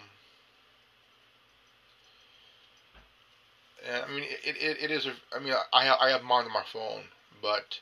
and 3.87 4.05
I 4.05 4.09
mean, 4.09 4.25
it, 4.45 4.57
it, 4.57 4.85
it 4.85 4.91
is. 4.91 5.07
A, 5.07 5.13
I 5.35 5.39
mean, 5.39 5.55
I 5.73 5.97
I 6.01 6.11
have 6.11 6.23
mine 6.23 6.47
on 6.47 6.53
my 6.53 6.65
phone, 6.73 7.05
but 7.41 7.79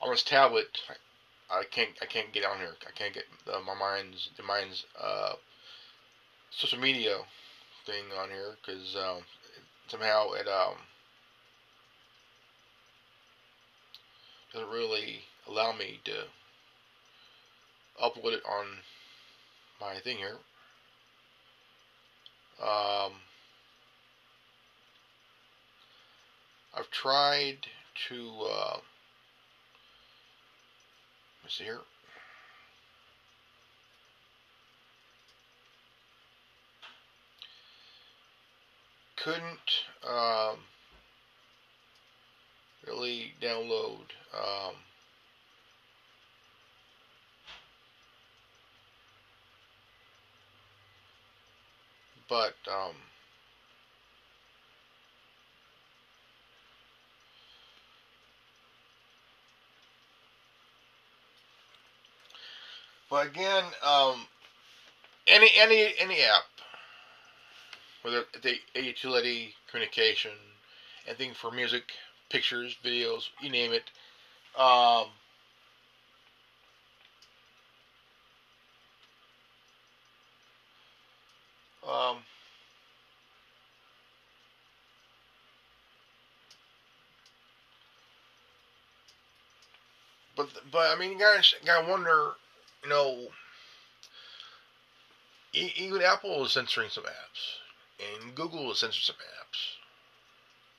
on 0.00 0.10
this 0.10 0.24
tablet, 0.24 0.78
I, 1.50 1.60
I 1.60 1.64
can't 1.70 1.90
I 2.02 2.06
can't 2.06 2.32
get 2.32 2.44
on 2.44 2.58
here. 2.58 2.74
I 2.86 2.90
can't 2.90 3.14
get 3.14 3.24
the, 3.44 3.60
my 3.60 3.74
mind's 3.74 4.30
the 4.36 4.42
mind's 4.42 4.84
uh, 5.00 5.34
social 6.50 6.80
media 6.80 7.18
thing 7.84 8.04
on 8.20 8.28
here 8.30 8.56
because 8.60 8.96
um, 8.96 9.22
somehow 9.86 10.32
it 10.32 10.48
um, 10.48 10.74
doesn't 14.52 14.70
really 14.70 15.20
allow 15.48 15.72
me 15.72 16.00
to 16.04 16.24
upload 18.02 18.32
it 18.32 18.42
on 18.44 18.66
my 19.80 19.94
thing 20.00 20.18
here. 20.18 20.38
Um, 22.60 23.12
I've 26.74 26.90
tried 26.90 27.58
to 28.08 28.30
uh, 28.50 28.74
let 28.74 28.82
me 31.44 31.50
see 31.50 31.64
here. 31.64 31.80
couldn't 39.26 39.82
um, 40.08 40.58
really 42.86 43.32
download 43.42 43.98
um, 44.34 44.74
but 52.28 52.54
um, 52.70 52.94
but 63.10 63.26
again 63.26 63.64
um, 63.84 64.26
any 65.26 65.48
any 65.58 65.94
any 65.98 66.20
app 66.22 66.44
whether 68.06 68.22
the 68.40 68.56
utility, 68.80 69.52
communication, 69.68 70.30
anything 71.08 71.34
for 71.34 71.50
music, 71.50 71.90
pictures, 72.28 72.76
videos, 72.84 73.28
you 73.40 73.50
name 73.50 73.72
it. 73.72 73.84
Um, 74.58 75.06
um, 81.88 82.16
but 90.36 90.48
but 90.70 90.94
I 90.94 90.98
mean, 90.98 91.12
you 91.12 91.18
guys 91.18 91.54
gotta 91.64 91.88
wonder, 91.88 92.32
you 92.82 92.88
know, 92.88 93.28
even 95.52 96.02
Apple 96.02 96.44
is 96.44 96.52
censoring 96.52 96.90
some 96.90 97.04
apps, 97.04 98.22
and 98.22 98.34
Google 98.34 98.70
is 98.72 98.78
censoring 98.80 99.02
some 99.02 99.16
apps 99.16 99.76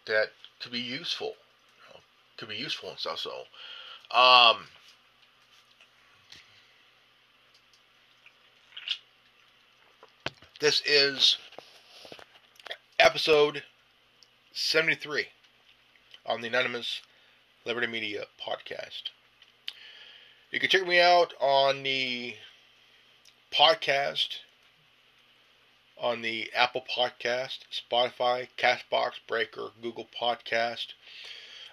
that 0.05 0.31
could 0.59 0.71
be 0.71 0.79
useful, 0.79 1.35
you 1.35 1.93
know, 1.93 1.99
could 2.37 2.49
be 2.49 2.55
useful 2.55 2.89
and 2.89 2.99
stuff. 2.99 3.19
So, 3.19 3.43
um, 4.11 4.67
this 10.59 10.81
is 10.85 11.37
episode 12.99 13.63
seventy-three 14.53 15.27
on 16.25 16.41
the 16.41 16.47
Anonymous 16.47 17.01
Liberty 17.65 17.87
Media 17.87 18.25
podcast. 18.41 19.09
You 20.51 20.59
can 20.59 20.69
check 20.69 20.87
me 20.87 20.99
out 20.99 21.33
on 21.39 21.83
the 21.83 22.35
podcast 23.51 24.37
on 25.99 26.21
the 26.21 26.51
Apple 26.55 26.83
Podcast, 26.95 27.59
Spotify, 27.71 28.47
Castbox, 28.57 29.13
Breaker, 29.27 29.69
Google 29.81 30.07
Podcast, 30.19 30.87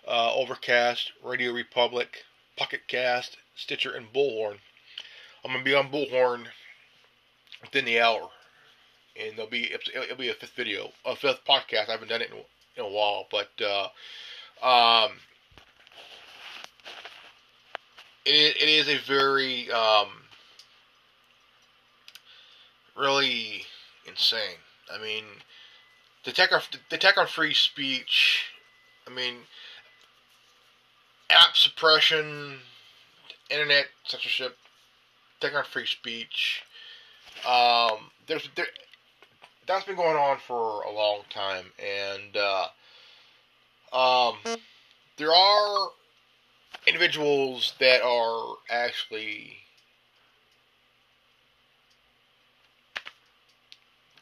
uh, 0.06 0.34
Overcast, 0.34 1.12
Radio 1.22 1.52
Republic, 1.52 2.24
Pocket 2.56 2.82
Cast, 2.88 3.36
Stitcher, 3.54 3.92
and 3.92 4.12
Bullhorn. 4.12 4.58
I'm 5.44 5.52
gonna 5.52 5.64
be 5.64 5.74
on 5.74 5.90
Bullhorn 5.90 6.46
within 7.60 7.84
the 7.84 8.00
hour, 8.00 8.30
and 9.20 9.36
there'll 9.36 9.50
be 9.50 9.70
it'll 9.72 10.16
be 10.16 10.30
a 10.30 10.34
fifth 10.34 10.54
video, 10.56 10.90
a 11.04 11.14
fifth 11.16 11.44
podcast. 11.44 11.88
I 11.88 11.92
haven't 11.92 12.08
done 12.08 12.22
it 12.22 12.30
in, 12.30 12.38
in 12.76 12.90
a 12.90 12.94
while, 12.94 13.26
but 13.30 13.50
uh, 13.62 13.88
um, 14.62 15.12
it, 18.24 18.56
it 18.56 18.68
is 18.68 18.88
a 18.88 18.98
very 19.06 19.70
um, 19.70 20.08
really 22.96 23.64
insane. 24.06 24.58
I 24.92 25.00
mean, 25.00 25.24
the 26.24 26.32
tech 26.32 26.52
on, 26.52 26.60
the 26.90 26.98
tech 26.98 27.16
on 27.16 27.26
free 27.26 27.54
speech. 27.54 28.46
I 29.06 29.10
mean, 29.10 29.36
app 31.30 31.56
suppression, 31.56 32.58
internet 33.50 33.86
censorship, 34.04 34.56
tech 35.40 35.54
on 35.54 35.64
free 35.64 35.86
speech. 35.86 36.62
Um, 37.46 38.10
there's 38.26 38.48
there, 38.54 38.66
that's 39.66 39.84
been 39.84 39.96
going 39.96 40.16
on 40.16 40.38
for 40.38 40.82
a 40.82 40.92
long 40.92 41.20
time, 41.30 41.66
and 41.78 42.36
uh, 42.36 42.66
um, 43.92 44.36
there 45.16 45.32
are 45.32 45.88
individuals 46.86 47.74
that 47.80 48.02
are 48.02 48.56
actually 48.70 49.63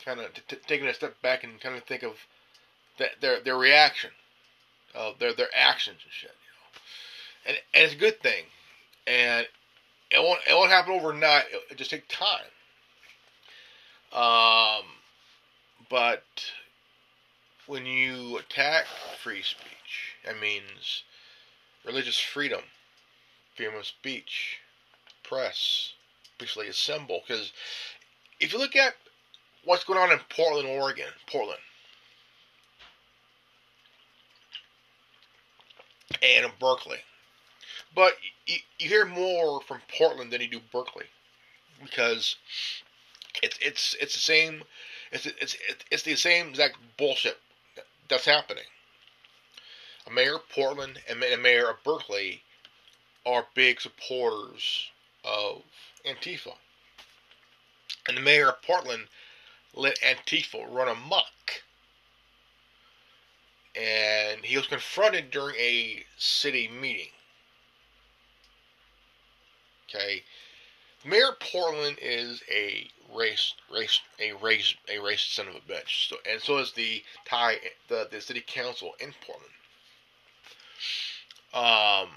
kind 0.04 0.20
of 0.20 0.32
t- 0.34 0.56
taking 0.66 0.86
a 0.86 0.94
step 0.94 1.20
back 1.22 1.44
and 1.44 1.60
kind 1.60 1.76
of 1.76 1.84
think 1.84 2.02
of 2.02 2.14
their 3.20 3.40
their 3.40 3.56
reaction 3.56 4.10
of 4.94 5.18
their 5.18 5.32
their 5.32 5.48
actions 5.54 5.98
and 6.04 6.12
shit, 6.12 6.30
you 6.30 6.52
know, 6.52 6.80
and 7.46 7.56
and 7.74 7.84
it's 7.84 7.94
a 7.94 7.98
good 7.98 8.20
thing, 8.20 8.44
and 9.06 9.46
it 10.10 10.18
won't 10.18 10.40
it 10.48 10.54
won't 10.54 10.70
happen 10.70 10.92
overnight. 10.92 11.44
It, 11.50 11.62
it 11.72 11.76
just 11.78 11.90
take 11.90 12.08
time. 12.08 12.40
Um, 14.12 14.84
but 15.88 16.24
when 17.66 17.86
you 17.86 18.36
attack 18.38 18.84
free 19.22 19.42
speech, 19.42 20.16
that 20.24 20.38
means 20.38 21.04
religious 21.84 22.18
freedom, 22.18 22.60
freedom 23.56 23.74
of 23.76 23.86
speech, 23.86 24.58
press, 25.22 25.94
peacefully 26.38 26.68
assemble. 26.68 27.22
Because 27.26 27.52
if 28.38 28.52
you 28.52 28.58
look 28.58 28.76
at 28.76 28.94
what's 29.64 29.84
going 29.84 29.98
on 29.98 30.12
in 30.12 30.18
Portland, 30.28 30.68
Oregon, 30.68 31.06
Portland, 31.30 31.60
and 36.22 36.44
in 36.44 36.50
Berkeley, 36.60 36.98
but 37.94 38.14
you, 38.46 38.56
you 38.78 38.88
hear 38.88 39.04
more 39.04 39.60
from 39.62 39.80
Portland 39.98 40.32
than 40.32 40.40
you 40.40 40.48
do 40.48 40.60
Berkeley, 40.72 41.06
because 41.82 42.36
it's 43.42 43.58
it's 43.60 43.96
it's 44.00 44.14
the 44.14 44.20
same, 44.20 44.62
it's 45.10 45.26
it's 45.26 45.56
it's 45.90 46.02
the 46.02 46.16
same 46.16 46.48
exact 46.48 46.76
bullshit 46.98 47.38
that's 48.08 48.26
happening. 48.26 48.64
A 50.06 50.10
mayor 50.10 50.36
of 50.36 50.48
Portland 50.48 51.00
and 51.08 51.22
a 51.22 51.38
mayor 51.38 51.70
of 51.70 51.82
Berkeley 51.84 52.42
are 53.24 53.46
big 53.54 53.80
supporters 53.80 54.90
of 55.24 55.62
Antifa. 56.04 56.54
And 58.08 58.16
the 58.16 58.20
mayor 58.20 58.48
of 58.48 58.62
Portland 58.62 59.04
let 59.74 59.98
Antifa 60.00 60.66
run 60.68 60.88
amok. 60.88 61.62
And 63.74 64.44
he 64.44 64.56
was 64.56 64.66
confronted 64.66 65.30
during 65.30 65.56
a 65.56 66.04
city 66.18 66.68
meeting. 66.68 67.08
Okay. 69.88 70.22
Mayor 71.04 71.32
Portland 71.40 71.98
is 72.00 72.42
a 72.50 72.88
race 73.14 73.54
race 73.70 74.00
a 74.20 74.32
race 74.34 74.74
a 74.88 74.96
racist 74.96 75.34
son 75.34 75.48
of 75.48 75.54
a 75.54 75.60
bitch. 75.60 76.08
So 76.08 76.16
and 76.30 76.40
so 76.40 76.58
is 76.58 76.72
the 76.72 77.02
Thai 77.24 77.58
the, 77.88 78.08
the 78.10 78.20
city 78.20 78.42
council 78.46 78.94
in 79.00 79.12
Portland 79.26 79.52
um, 81.54 82.08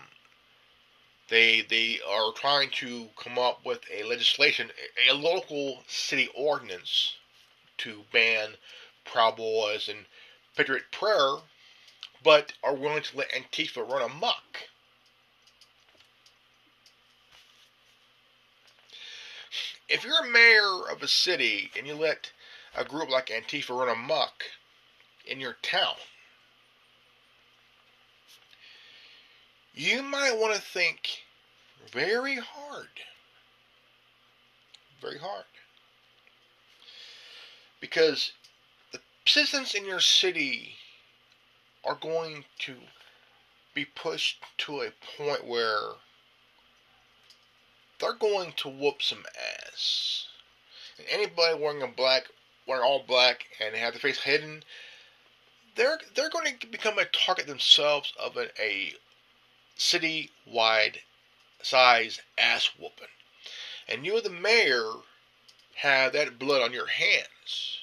they 1.29 1.61
they 1.61 1.99
are 2.07 2.31
trying 2.33 2.69
to 2.71 3.07
come 3.21 3.37
up 3.37 3.65
with 3.65 3.79
a 3.91 4.03
legislation, 4.03 4.69
a 5.09 5.13
local 5.13 5.83
city 5.87 6.29
ordinance 6.35 7.15
to 7.79 8.03
ban 8.11 8.55
Proud 9.03 9.37
Boys 9.37 9.87
and 9.87 10.05
Patriot 10.55 10.91
Prayer, 10.91 11.37
but 12.23 12.53
are 12.63 12.75
willing 12.75 13.03
to 13.03 13.17
let 13.17 13.31
Antifa 13.31 13.87
run 13.87 14.01
amok. 14.01 14.69
If 19.87 20.03
you're 20.03 20.25
a 20.25 20.27
mayor 20.27 20.89
of 20.91 21.03
a 21.03 21.07
city 21.07 21.71
and 21.77 21.85
you 21.85 21.93
let 21.93 22.31
a 22.75 22.83
group 22.83 23.09
like 23.09 23.27
Antifa 23.27 23.77
run 23.77 23.89
amok 23.89 24.43
in 25.25 25.39
your 25.39 25.57
town, 25.61 25.95
you 29.73 30.01
might 30.01 30.37
want 30.37 30.55
to 30.55 30.61
think 30.61 31.25
very 31.91 32.37
hard. 32.37 32.87
Very 35.01 35.19
hard. 35.19 35.45
Because 37.79 38.31
the 38.91 38.99
citizens 39.25 39.73
in 39.73 39.85
your 39.85 39.99
city 39.99 40.75
are 41.83 41.95
going 41.95 42.45
to 42.59 42.75
be 43.73 43.85
pushed 43.85 44.41
to 44.59 44.81
a 44.81 44.91
point 45.17 45.45
where 45.45 45.79
they're 47.99 48.13
going 48.13 48.53
to 48.57 48.69
whoop 48.69 49.01
some 49.01 49.23
ass. 49.67 50.27
And 50.97 51.07
anybody 51.09 51.61
wearing 51.61 51.81
a 51.81 51.87
black, 51.87 52.29
wearing 52.67 52.83
all 52.83 53.03
black, 53.05 53.45
and 53.59 53.75
have 53.75 53.93
their 53.93 53.99
face 53.99 54.21
hidden, 54.21 54.63
they're 55.75 55.99
they're 56.15 56.29
going 56.29 56.57
to 56.57 56.67
become 56.67 56.97
a 56.97 57.05
target 57.05 57.47
themselves 57.47 58.13
of 58.17 58.37
a, 58.37 58.47
a 58.61 58.93
city-wide 59.75 60.99
size 61.61 62.21
ass 62.37 62.71
whooping. 62.79 63.07
And 63.87 64.05
you, 64.05 64.21
the 64.21 64.29
mayor, 64.29 64.85
have 65.75 66.13
that 66.13 66.39
blood 66.39 66.61
on 66.61 66.73
your 66.73 66.87
hands. 66.87 67.79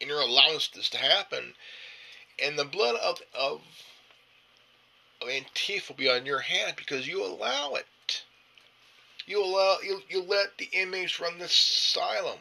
And 0.00 0.10
you're 0.10 0.20
allowing 0.20 0.60
this 0.74 0.90
to 0.90 0.98
happen. 0.98 1.54
And 2.42 2.58
the 2.58 2.64
blood 2.64 2.96
of, 2.96 3.20
of, 3.38 3.60
of 5.22 5.28
Antifa 5.28 5.88
will 5.88 5.96
be 5.96 6.10
on 6.10 6.26
your 6.26 6.40
hand 6.40 6.74
because 6.76 7.08
you 7.08 7.24
allow 7.24 7.74
it. 7.74 7.86
You 9.26 9.44
allow 9.44 9.78
you, 9.82 10.02
you 10.08 10.22
let 10.22 10.58
the 10.58 10.68
inmates 10.72 11.18
run 11.18 11.38
the 11.38 11.46
asylum. 11.46 12.38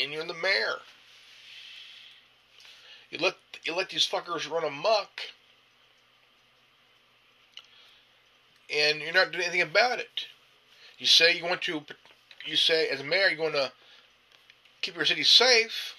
and 0.00 0.12
you're 0.12 0.24
the 0.24 0.34
mayor. 0.34 0.78
You 3.10 3.18
let 3.18 3.36
you 3.64 3.74
let 3.74 3.90
these 3.90 4.06
fuckers 4.06 4.50
run 4.50 4.64
amok. 4.64 5.20
And 8.72 9.00
you're 9.00 9.12
not 9.12 9.32
doing 9.32 9.44
anything 9.44 9.62
about 9.62 9.98
it. 9.98 10.26
You 10.98 11.06
say 11.06 11.36
you 11.36 11.44
want 11.44 11.62
to, 11.62 11.82
you 12.46 12.56
say 12.56 12.88
as 12.88 13.00
a 13.00 13.04
mayor 13.04 13.28
you're 13.28 13.36
going 13.36 13.52
to 13.52 13.72
keep 14.80 14.96
your 14.96 15.04
city 15.04 15.24
safe. 15.24 15.94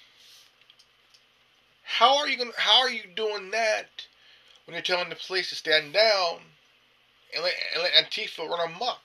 How 1.83 2.17
are 2.17 2.27
you 2.27 2.37
going? 2.37 2.51
How 2.57 2.81
are 2.81 2.89
you 2.89 3.03
doing 3.15 3.51
that 3.51 4.07
when 4.65 4.73
you're 4.73 4.81
telling 4.81 5.09
the 5.09 5.15
police 5.15 5.49
to 5.49 5.55
stand 5.55 5.93
down 5.93 6.39
and 7.33 7.43
let, 7.43 7.53
and 7.73 7.83
let 7.83 7.93
Antifa 7.93 8.47
run 8.49 8.71
amok? 8.71 8.99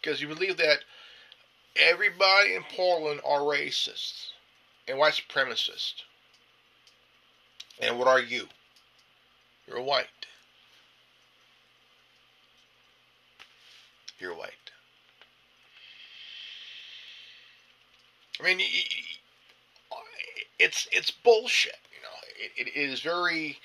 Because 0.00 0.20
you 0.20 0.28
believe 0.28 0.56
that 0.58 0.80
everybody 1.76 2.54
in 2.54 2.62
Portland 2.74 3.20
are 3.24 3.40
racists 3.40 4.28
and 4.86 4.98
white 4.98 5.14
supremacists. 5.14 6.02
And 7.80 7.98
what 7.98 8.08
are 8.08 8.20
you? 8.20 8.46
You're 9.66 9.80
white. 9.80 10.06
You're 14.20 14.34
white. 14.34 14.70
I 18.38 18.44
mean, 18.44 18.60
it's 20.58 20.86
it's 20.92 21.10
bullshit. 21.10 21.78
You 21.90 22.02
know, 22.02 22.46
it, 22.56 22.68
it 22.68 22.78
is 22.78 23.00
very 23.00 23.58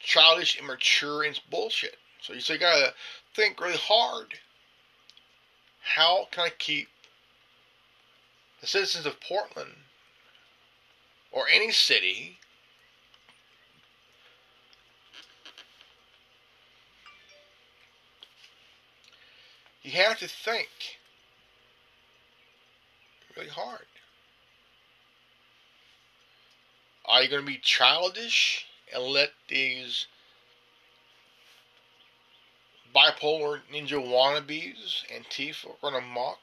childish, 0.00 0.58
immature, 0.58 1.22
and 1.22 1.30
it's 1.34 1.38
bullshit. 1.38 1.96
So 2.20 2.34
you 2.34 2.40
so 2.40 2.52
you 2.52 2.58
gotta 2.58 2.92
think 3.34 3.58
really 3.60 3.76
hard. 3.76 4.34
How 5.80 6.28
can 6.30 6.44
I 6.44 6.50
keep 6.50 6.88
the 8.60 8.66
citizens 8.66 9.06
of 9.06 9.20
Portland 9.20 9.72
or 11.32 11.44
any 11.52 11.72
city 11.72 12.38
you 19.82 19.90
have 19.92 20.18
to 20.18 20.28
think 20.28 20.68
really 23.36 23.48
hard. 23.48 23.86
Are 27.04 27.22
you 27.22 27.28
going 27.28 27.42
to 27.44 27.50
be 27.50 27.58
childish 27.58 28.66
and 28.94 29.02
let 29.02 29.30
these 29.48 30.06
bipolar 32.94 33.60
ninja 33.72 34.00
wannabes, 34.00 35.02
Antifa, 35.10 35.74
run 35.82 35.94
amok 35.94 36.38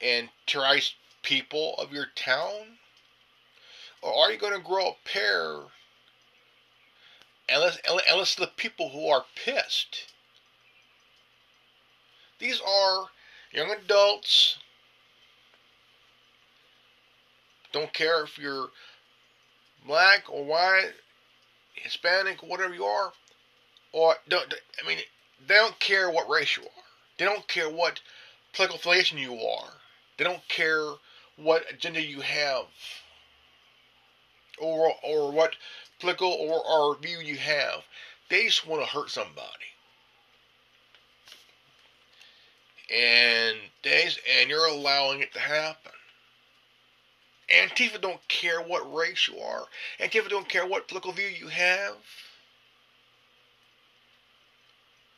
and 0.00 0.28
terrorize 0.46 0.94
people 1.22 1.74
of 1.78 1.92
your 1.92 2.06
town? 2.14 2.78
Or 4.02 4.14
are 4.14 4.32
you 4.32 4.38
going 4.38 4.54
to 4.54 4.66
grow 4.66 4.90
a 4.90 5.08
pair 5.08 5.56
and 7.48 7.60
listen, 7.60 8.44
the 8.44 8.50
people 8.56 8.90
who 8.90 9.08
are 9.08 9.24
pissed? 9.34 10.12
These 12.40 12.60
are 12.66 13.06
young 13.52 13.70
adults. 13.70 14.56
Don't 17.72 17.92
care 17.92 18.24
if 18.24 18.38
you're 18.38 18.70
black 19.86 20.24
or 20.28 20.44
white, 20.44 20.92
Hispanic, 21.74 22.42
whatever 22.42 22.74
you 22.74 22.84
are, 22.84 23.12
or 23.92 24.16
don't. 24.28 24.52
I 24.82 24.88
mean, 24.88 24.98
they 25.46 25.54
don't 25.54 25.78
care 25.78 26.10
what 26.10 26.28
race 26.28 26.56
you 26.56 26.64
are. 26.64 26.84
They 27.18 27.26
don't 27.26 27.46
care 27.46 27.68
what 27.68 28.00
political 28.54 28.78
affiliation 28.78 29.18
you 29.18 29.34
are. 29.34 29.72
They 30.16 30.24
don't 30.24 30.46
care 30.48 30.94
what 31.36 31.70
agenda 31.70 32.00
you 32.02 32.20
have, 32.22 32.64
or 34.58 34.94
or 35.02 35.30
what 35.30 35.56
political 36.00 36.32
or, 36.32 36.66
or 36.66 36.96
view 36.98 37.18
you 37.18 37.36
have. 37.36 37.84
They 38.30 38.46
just 38.46 38.66
want 38.66 38.82
to 38.82 38.88
hurt 38.88 39.10
somebody. 39.10 39.70
And 42.92 43.56
they 43.82 44.10
and 44.40 44.50
you're 44.50 44.66
allowing 44.66 45.20
it 45.20 45.32
to 45.34 45.40
happen. 45.40 45.92
Antifa 47.50 48.00
don't 48.00 48.26
care 48.28 48.60
what 48.60 48.92
race 48.94 49.28
you 49.28 49.38
are. 49.40 49.64
Antifa 50.00 50.28
don't 50.28 50.48
care 50.48 50.66
what 50.66 50.88
political 50.88 51.12
view 51.12 51.26
you 51.26 51.48
have. 51.48 51.96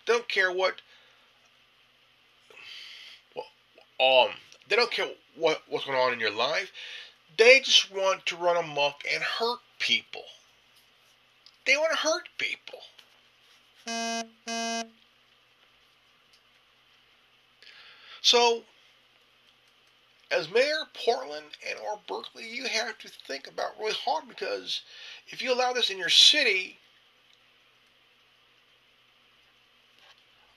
Don't 0.06 0.28
care 0.28 0.50
what. 0.50 0.80
Well, 3.36 4.26
um, 4.26 4.34
they 4.68 4.76
don't 4.76 4.90
care 4.90 5.08
what 5.36 5.62
what's 5.68 5.84
going 5.84 5.98
on 5.98 6.12
in 6.12 6.20
your 6.20 6.34
life. 6.34 6.72
They 7.38 7.60
just 7.60 7.92
want 7.94 8.26
to 8.26 8.36
run 8.36 8.56
amok 8.56 9.02
and 9.12 9.22
hurt 9.22 9.60
people. 9.78 10.24
They 11.66 11.76
want 11.76 11.92
to 11.92 11.98
hurt 11.98 12.28
people. 12.38 12.80
So 18.22 18.62
as 20.30 20.50
mayor 20.50 20.82
of 20.82 20.94
Portland 20.94 21.46
and 21.68 21.78
or 21.80 22.00
Berkeley, 22.06 22.48
you 22.48 22.64
have 22.64 22.98
to 22.98 23.08
think 23.08 23.46
about 23.48 23.78
really 23.78 23.92
hard 23.92 24.28
because 24.28 24.80
if 25.28 25.42
you 25.42 25.52
allow 25.52 25.72
this 25.72 25.90
in 25.90 25.98
your 25.98 26.08
city, 26.08 26.78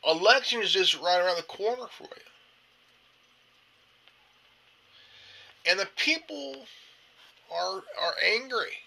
election 0.05 0.61
is 0.61 0.71
just 0.71 0.99
right 1.01 1.19
around 1.19 1.37
the 1.37 1.43
corner 1.43 1.87
for 1.91 2.03
you. 2.03 2.31
And 5.67 5.79
the 5.79 5.89
people 5.97 6.67
are 7.51 7.83
are 7.99 8.15
angry. 8.23 8.77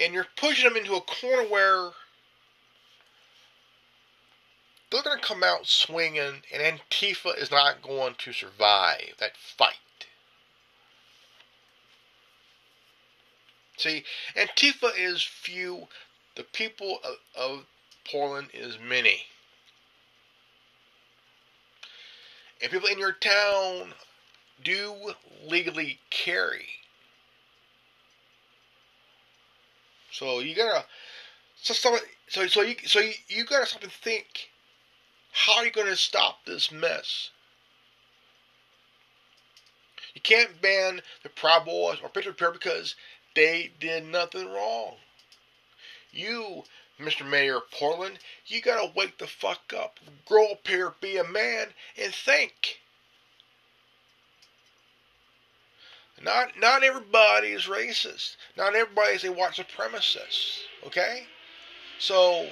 And 0.00 0.14
you're 0.14 0.26
pushing 0.36 0.68
them 0.68 0.76
into 0.76 0.94
a 0.94 1.00
corner 1.00 1.48
where 1.48 1.90
they're 4.90 5.02
going 5.02 5.18
to 5.18 5.24
come 5.24 5.42
out 5.42 5.66
swinging, 5.66 6.42
and 6.52 6.80
Antifa 6.90 7.36
is 7.36 7.50
not 7.50 7.82
going 7.82 8.14
to 8.18 8.32
survive 8.32 9.14
that 9.18 9.36
fight. 9.36 9.74
See, 13.76 14.04
Antifa 14.34 14.90
is 14.98 15.22
few, 15.22 15.88
the 16.36 16.42
people 16.42 16.98
of, 17.04 17.16
of 17.36 17.66
Portland 18.10 18.48
is 18.52 18.78
many. 18.78 19.26
And 22.60 22.72
people 22.72 22.88
in 22.88 22.98
your 22.98 23.12
town 23.12 23.94
do 24.64 25.12
legally 25.46 26.00
carry. 26.10 26.66
So 30.10 30.40
you 30.40 30.56
gotta 30.56 30.84
so 31.54 31.74
so 32.28 32.46
so 32.48 32.62
you 32.62 32.74
so 32.84 32.98
you, 32.98 33.12
you 33.28 33.44
gotta 33.44 33.66
stop 33.66 33.84
and 33.84 33.92
think 33.92 34.50
how 35.32 35.58
are 35.58 35.64
you 35.64 35.70
going 35.70 35.86
to 35.86 35.96
stop 35.96 36.44
this 36.44 36.70
mess? 36.70 37.30
You 40.14 40.20
can't 40.20 40.60
ban 40.60 41.02
the 41.22 41.28
Proud 41.28 41.64
Boys 41.64 41.98
or 42.02 42.08
Patriot 42.08 42.36
Prayer 42.36 42.50
because 42.50 42.96
they 43.34 43.70
did 43.78 44.04
nothing 44.04 44.50
wrong. 44.50 44.96
You, 46.10 46.64
Mr. 46.98 47.24
Mayor 47.24 47.58
of 47.58 47.70
Portland, 47.70 48.18
you 48.46 48.60
gotta 48.60 48.90
wake 48.96 49.18
the 49.18 49.28
fuck 49.28 49.72
up, 49.72 50.00
grow 50.26 50.52
up 50.52 50.66
here, 50.66 50.94
be 51.00 51.18
a 51.18 51.24
man, 51.24 51.68
and 51.96 52.12
think. 52.12 52.80
Not 56.20 56.58
not 56.58 56.82
everybody 56.82 57.52
is 57.52 57.66
racist. 57.66 58.36
Not 58.56 58.74
everybody 58.74 59.14
is 59.14 59.24
a 59.24 59.30
white 59.30 59.52
supremacist. 59.52 60.62
Okay? 60.84 61.28
So 62.00 62.48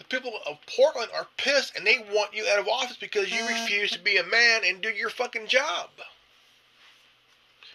the 0.00 0.04
people 0.04 0.32
of 0.46 0.56
Portland 0.66 1.10
are 1.14 1.26
pissed 1.36 1.76
and 1.76 1.86
they 1.86 1.98
want 2.10 2.32
you 2.32 2.46
out 2.50 2.58
of 2.58 2.66
office 2.66 2.96
because 2.96 3.30
you 3.30 3.44
uh. 3.44 3.48
refuse 3.48 3.90
to 3.90 4.00
be 4.00 4.16
a 4.16 4.24
man 4.24 4.62
and 4.64 4.80
do 4.80 4.88
your 4.88 5.10
fucking 5.10 5.46
job. 5.46 5.90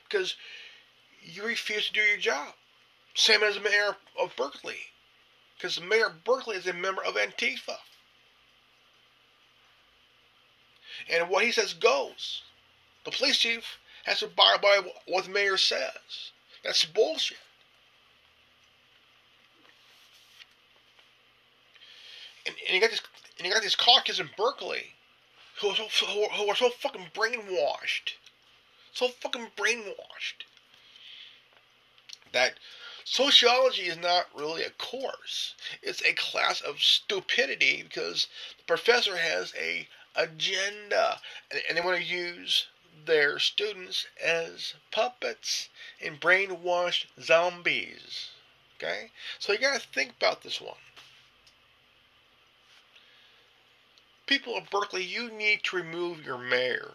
Because 0.09 0.35
you 1.21 1.45
refuse 1.45 1.87
to 1.87 1.93
do 1.93 2.01
your 2.01 2.17
job. 2.17 2.53
Same 3.13 3.43
as 3.43 3.55
the 3.55 3.61
mayor 3.61 3.95
of 4.19 4.35
Berkeley. 4.35 4.79
Because 5.55 5.75
the 5.75 5.85
mayor 5.85 6.07
of 6.07 6.23
Berkeley 6.23 6.57
is 6.57 6.65
a 6.65 6.73
member 6.73 7.03
of 7.03 7.13
Antifa. 7.13 7.77
And 11.11 11.29
what 11.29 11.45
he 11.45 11.51
says 11.51 11.73
goes. 11.73 12.41
The 13.03 13.11
police 13.11 13.37
chief 13.37 13.77
has 14.05 14.19
to 14.19 14.25
abide 14.25 14.61
by 14.61 14.81
what 15.07 15.25
the 15.25 15.29
mayor 15.29 15.57
says. 15.57 16.31
That's 16.63 16.85
bullshit. 16.85 17.37
And, 22.45 22.55
and 22.67 22.75
you 22.75 22.81
got 22.81 22.91
this 22.91 23.01
and 23.37 23.47
you 23.47 23.53
got 23.53 23.63
these 23.63 23.75
caucus 23.75 24.19
in 24.19 24.29
Berkeley 24.37 24.93
who 25.61 25.69
are 25.69 25.75
so 25.75 26.05
who 26.05 26.27
who 26.29 26.49
are 26.49 26.55
so 26.55 26.69
fucking 26.69 27.07
brainwashed, 27.13 28.13
so 28.93 29.07
fucking 29.07 29.47
brainwashed 29.57 30.45
that 32.35 32.59
sociology 33.05 33.83
is 33.83 33.97
not 33.97 34.27
really 34.35 34.63
a 34.63 34.69
course. 34.71 35.55
It's 35.81 36.01
a 36.03 36.13
class 36.13 36.59
of 36.59 36.81
stupidity 36.81 37.81
because 37.81 38.27
the 38.57 38.63
professor 38.65 39.15
has 39.15 39.53
a 39.57 39.87
agenda 40.15 41.19
and, 41.49 41.61
and 41.67 41.77
they 41.77 41.81
want 41.81 41.97
to 41.97 42.03
use 42.03 42.67
their 43.05 43.39
students 43.39 44.05
as 44.23 44.73
puppets 44.91 45.69
and 46.01 46.19
brainwashed 46.19 47.05
zombies. 47.21 48.29
Okay? 48.77 49.11
So 49.39 49.53
you 49.53 49.59
gotta 49.59 49.79
think 49.79 50.11
about 50.17 50.43
this 50.43 50.59
one. 50.59 50.75
People 54.25 54.57
of 54.57 54.69
Berkeley, 54.69 55.03
you 55.03 55.31
need 55.31 55.63
to 55.65 55.75
remove 55.75 56.25
your 56.25 56.37
mayor. 56.37 56.93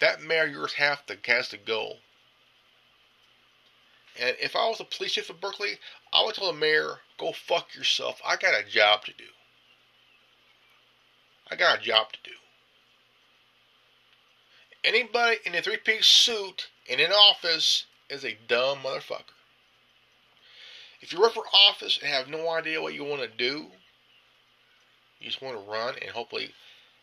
That 0.00 0.22
mayor 0.22 0.46
yours 0.46 0.72
have 0.74 1.06
to 1.06 1.16
has 1.26 1.48
to 1.50 1.56
go. 1.56 1.94
And 4.18 4.36
if 4.40 4.56
I 4.56 4.68
was 4.68 4.78
the 4.78 4.84
police 4.84 5.12
chief 5.12 5.30
of 5.30 5.40
Berkeley, 5.40 5.78
I 6.12 6.24
would 6.24 6.34
tell 6.34 6.52
the 6.52 6.58
mayor, 6.58 7.00
go 7.18 7.32
fuck 7.32 7.74
yourself. 7.74 8.20
I 8.26 8.36
got 8.36 8.60
a 8.60 8.68
job 8.68 9.04
to 9.04 9.12
do. 9.12 9.24
I 11.50 11.56
got 11.56 11.78
a 11.78 11.82
job 11.82 12.12
to 12.12 12.18
do. 12.24 12.36
Anybody 14.82 15.36
in 15.44 15.54
a 15.54 15.62
three 15.62 15.76
piece 15.76 16.06
suit 16.06 16.68
in 16.86 17.00
an 17.00 17.12
office 17.12 17.84
is 18.08 18.24
a 18.24 18.38
dumb 18.48 18.78
motherfucker. 18.78 19.36
If 21.00 21.12
you 21.12 21.20
work 21.20 21.34
for 21.34 21.44
office 21.52 21.98
and 22.02 22.10
have 22.10 22.28
no 22.28 22.48
idea 22.50 22.82
what 22.82 22.94
you 22.94 23.04
want 23.04 23.22
to 23.22 23.28
do, 23.28 23.70
you 25.20 25.26
just 25.26 25.42
want 25.42 25.56
to 25.56 25.70
run 25.70 25.94
and 26.00 26.10
hopefully 26.10 26.52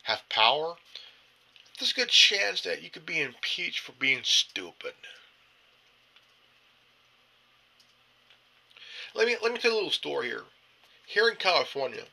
have 0.04 0.28
power, 0.30 0.76
there's 1.78 1.92
a 1.92 1.96
good 1.96 2.10
chance 2.10 2.62
that 2.62 2.82
you 2.82 2.90
could 2.90 3.06
be 3.06 3.22
impeached 3.22 3.80
for 3.80 3.92
being 3.94 4.22
stupid. 4.24 4.94
Let 9.14 9.28
me 9.28 9.38
let 9.42 9.52
me 9.52 9.60
tell 9.60 9.72
you 9.72 9.76
a 9.76 9.80
little 9.80 9.92
story 9.92 10.28
here. 10.28 10.44
Here 11.06 11.30
in 11.30 11.38
California, 11.38 12.04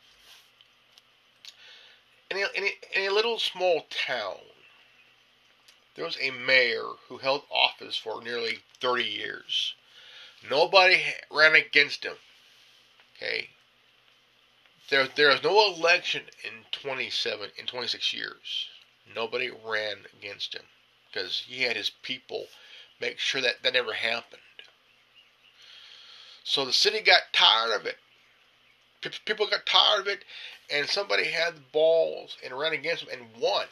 in 2.31 2.37
a, 2.37 2.47
in 2.55 2.65
a, 2.65 2.99
in 2.99 3.11
a 3.11 3.15
little 3.15 3.39
small 3.39 3.87
town, 3.91 4.39
there 5.95 6.05
was 6.05 6.19
a 6.21 6.31
mayor 6.31 6.93
who 7.09 7.19
held 7.19 7.43
office 7.51 7.97
for 7.97 8.23
nearly 8.23 8.61
30 8.81 9.05
years. 9.05 9.75
Nobody 10.49 11.03
ran 11.31 11.55
against 11.55 12.05
him. 12.05 12.17
Okay. 13.17 13.51
There, 14.91 15.07
there 15.07 15.29
was 15.29 15.43
no 15.43 15.75
election 15.75 16.23
in 16.45 16.65
27, 16.73 17.51
in 17.57 17.67
26 17.67 18.13
years. 18.13 18.69
Nobody 19.15 19.51
ran 19.51 20.07
against 20.19 20.55
him 20.55 20.65
because 21.07 21.45
he 21.47 21.63
had 21.63 21.77
his 21.77 21.91
people 21.91 22.47
make 23.01 23.19
sure 23.19 23.41
that 23.41 23.63
that 23.63 23.73
never 23.73 23.95
happened. 23.95 24.41
So 26.43 26.65
the 26.65 26.73
city 26.73 27.01
got 27.01 27.33
tired 27.33 27.75
of 27.75 27.87
it. 27.87 27.99
People 29.25 29.47
got 29.47 29.67
tired 29.67 30.01
of 30.01 30.09
it, 30.09 30.25
and 30.71 30.89
somebody 30.89 31.25
had 31.25 31.57
the 31.57 31.61
balls 31.73 32.37
and 32.45 32.59
ran 32.59 32.73
against 32.73 33.03
him 33.03 33.09
and 33.13 33.41
won. 33.41 33.67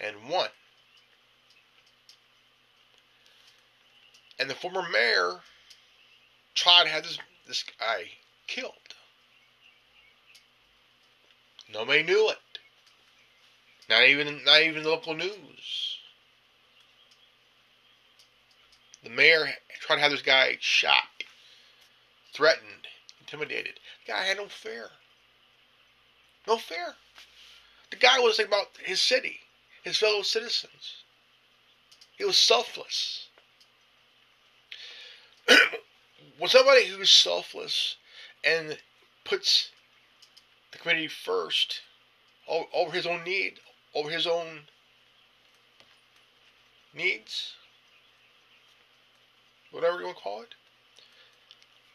And 0.00 0.28
won. 0.28 0.48
And 4.38 4.50
the 4.50 4.54
former 4.54 4.86
mayor 4.88 5.40
tried 6.54 6.84
to 6.84 6.90
have 6.90 7.02
this, 7.04 7.18
this 7.46 7.64
guy 7.78 8.10
killed. 8.46 8.72
Nobody 11.72 12.02
knew 12.02 12.30
it. 12.30 12.38
Not 13.88 14.04
even 14.04 14.42
not 14.44 14.62
even 14.62 14.82
the 14.82 14.88
local 14.88 15.14
news. 15.14 15.98
The 19.02 19.10
mayor 19.10 19.48
tried 19.80 19.96
to 19.96 20.02
have 20.02 20.12
this 20.12 20.22
guy 20.22 20.56
shot, 20.60 21.24
threatened, 22.32 22.88
intimidated. 23.20 23.78
The 24.06 24.12
guy 24.12 24.24
had 24.24 24.38
no 24.38 24.48
fear. 24.48 24.90
No 26.46 26.56
fear. 26.56 26.94
The 27.90 27.96
guy 27.96 28.18
was 28.18 28.36
thinking 28.36 28.54
about 28.54 28.70
his 28.82 29.00
city, 29.00 29.40
his 29.82 29.98
fellow 29.98 30.22
citizens. 30.22 31.04
He 32.16 32.24
was 32.24 32.38
selfless. 32.38 33.28
when 36.38 36.48
somebody 36.48 36.86
who's 36.86 37.10
selfless 37.10 37.96
and 38.42 38.78
puts 39.24 39.70
the 40.74 40.78
community 40.80 41.08
first 41.08 41.80
over 42.48 42.92
his 42.92 43.06
own 43.06 43.22
need, 43.24 43.54
over 43.94 44.10
his 44.10 44.26
own 44.26 44.60
needs, 46.92 47.54
whatever 49.70 49.98
you 49.98 50.06
want 50.06 50.16
to 50.16 50.22
call 50.22 50.42
it, 50.42 50.54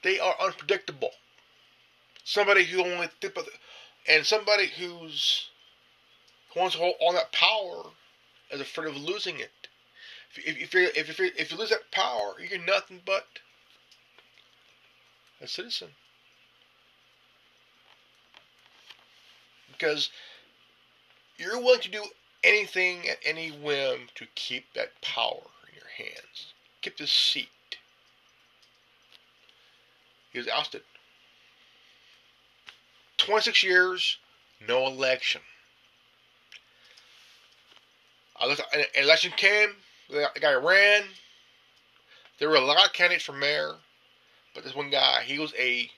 they 0.01 0.17
are 0.17 0.33
unpredictable. 0.41 1.11
Somebody 2.23 2.63
who 2.63 2.83
only 2.83 3.09
think 3.19 3.33
about, 3.33 3.49
and 4.07 4.25
somebody 4.25 4.67
who's 4.67 5.49
who 6.53 6.61
wants 6.61 6.75
to 6.75 6.81
hold 6.81 6.95
all 6.99 7.13
that 7.13 7.31
power 7.31 7.91
is 8.51 8.61
afraid 8.61 8.87
of 8.87 8.97
losing 8.97 9.39
it. 9.39 9.67
If, 10.35 10.57
if, 10.57 10.73
you 10.73 10.89
if, 10.95 11.19
you 11.19 11.31
if 11.37 11.51
you 11.51 11.57
lose 11.57 11.69
that 11.69 11.91
power, 11.91 12.35
you're 12.39 12.59
nothing 12.59 13.01
but 13.05 13.27
a 15.41 15.47
citizen. 15.47 15.89
Because 19.79 20.09
you're 21.37 21.57
willing 21.57 21.79
to 21.81 21.89
do 21.89 22.03
anything 22.43 23.07
at 23.07 23.17
any 23.23 23.49
whim 23.49 24.09
to 24.15 24.25
keep 24.35 24.73
that 24.73 25.01
power 25.01 25.41
in 25.67 25.75
your 25.75 26.07
hands. 26.07 26.53
Keep 26.81 26.97
this 26.97 27.11
seat. 27.11 27.47
He 30.31 30.37
was 30.37 30.47
ousted. 30.47 30.81
26 33.17 33.63
years, 33.63 34.17
no 34.67 34.85
election. 34.87 35.41
An 38.41 38.55
election 38.95 39.31
came, 39.35 39.69
the 40.09 40.29
guy 40.39 40.53
ran. 40.53 41.03
There 42.37 42.49
were 42.49 42.55
a 42.55 42.61
lot 42.61 42.85
of 42.85 42.93
candidates 42.93 43.25
for 43.25 43.33
mayor, 43.33 43.75
but 44.55 44.63
this 44.63 44.75
one 44.75 44.89
guy, 44.89 45.23
he 45.25 45.39
was 45.39 45.53
a 45.59 45.91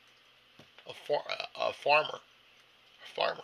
a, 0.89 0.93
far, 0.93 1.21
a 1.55 1.71
farmer, 1.71 2.19
a 2.19 3.15
farmer. 3.15 3.43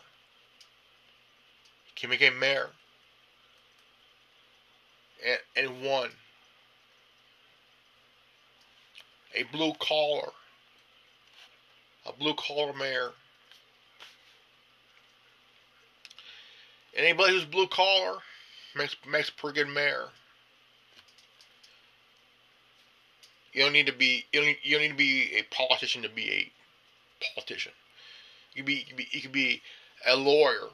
He 2.00 2.06
became 2.06 2.38
mayor 2.38 2.70
and, 5.26 5.40
and 5.56 5.84
won. 5.84 6.10
A 9.36 9.44
blue 9.44 9.74
collar, 9.80 10.30
a 12.06 12.14
blue 12.14 12.36
collar 12.36 12.74
mayor. 12.74 13.12
Anybody 16.96 17.34
who's 17.34 17.46
blue 17.46 17.68
collar 17.68 18.20
makes 18.76 18.96
makes 19.08 19.30
a 19.30 19.34
pretty 19.34 19.64
good 19.64 19.74
mayor. 19.74 20.10
You 23.54 23.64
don't 23.64 23.74
need 23.74 23.88
to 23.88 23.94
be 23.94 24.26
you 24.32 24.40
don't 24.40 24.48
need, 24.48 24.58
you 24.62 24.74
don't 24.74 24.82
need 24.84 24.90
to 24.90 24.96
be 24.96 25.36
a 25.36 25.44
politician 25.54 26.04
to 26.04 26.10
be 26.10 26.32
a 26.32 26.52
politician. 27.34 27.74
You 28.54 28.64
be 28.64 28.86
you 29.12 29.22
could 29.22 29.32
be, 29.32 29.58
be 29.58 29.62
a 30.08 30.16
lawyer. 30.16 30.70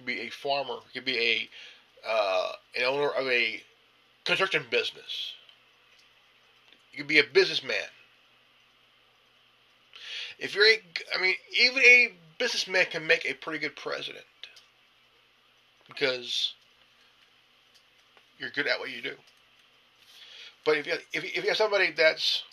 You 0.00 0.06
could 0.06 0.16
be 0.16 0.20
a 0.22 0.30
farmer. 0.30 0.76
You 0.94 1.02
could 1.02 1.04
be 1.04 1.18
a 1.18 2.08
uh, 2.08 2.52
an 2.74 2.84
owner 2.84 3.10
of 3.10 3.26
a 3.26 3.62
construction 4.24 4.64
business. 4.70 5.34
You 6.92 6.98
could 6.98 7.06
be 7.06 7.18
a 7.18 7.24
businessman. 7.24 7.84
If 10.38 10.54
you're 10.54 10.64
a, 10.64 10.82
I 11.14 11.20
mean, 11.20 11.34
even 11.52 11.82
a 11.82 12.12
businessman 12.38 12.86
can 12.86 13.06
make 13.06 13.28
a 13.28 13.34
pretty 13.34 13.58
good 13.58 13.76
president 13.76 14.24
because 15.86 16.54
you're 18.38 18.48
good 18.48 18.66
at 18.66 18.78
what 18.80 18.90
you 18.90 19.02
do. 19.02 19.16
But 20.64 20.78
if 20.78 20.86
you 20.86 20.94
if, 21.12 21.24
if 21.24 21.44
you 21.44 21.48
have 21.48 21.58
somebody 21.58 21.90
that's 21.90 22.44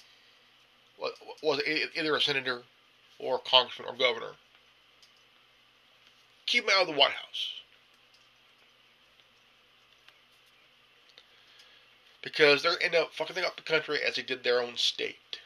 was 1.42 1.62
either 1.96 2.14
a 2.14 2.22
senator 2.22 2.64
or 3.20 3.36
a 3.36 3.50
congressman 3.50 3.88
or 3.88 3.96
governor, 3.96 4.34
keep 6.48 6.64
him 6.64 6.72
out 6.74 6.82
of 6.82 6.88
the 6.88 7.00
White 7.00 7.12
House. 7.12 7.54
Because 12.24 12.64
they're 12.64 12.82
end 12.82 12.96
up 12.96 13.14
fucking 13.14 13.44
up 13.44 13.56
the 13.56 13.62
country 13.62 14.00
as 14.02 14.16
they 14.16 14.24
did 14.24 14.44
their 14.44 14.62
own 14.62 14.76
state, 14.76 15.40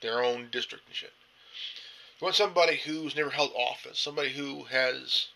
their 0.00 0.22
own 0.22 0.48
district 0.50 0.86
and 0.88 0.96
shit. 0.96 1.12
You 2.20 2.26
want 2.26 2.34
somebody 2.34 2.76
who's 2.76 3.16
never 3.16 3.30
held 3.30 3.52
office, 3.56 3.98
somebody 3.98 4.30
who 4.30 4.64
has 4.64 5.28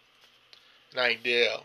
an 0.93 0.99
idea 0.99 1.61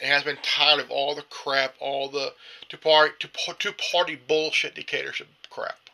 and 0.00 0.10
has 0.10 0.22
been 0.22 0.38
tired 0.42 0.80
of 0.80 0.90
all 0.90 1.14
the 1.14 1.22
crap, 1.22 1.74
all 1.78 2.08
the 2.08 2.32
two 2.68 2.78
party 2.78 3.12
two, 3.18 3.72
party 3.92 4.16
bullshit 4.16 4.74
dictatorship 4.74 5.28
crap, 5.50 5.90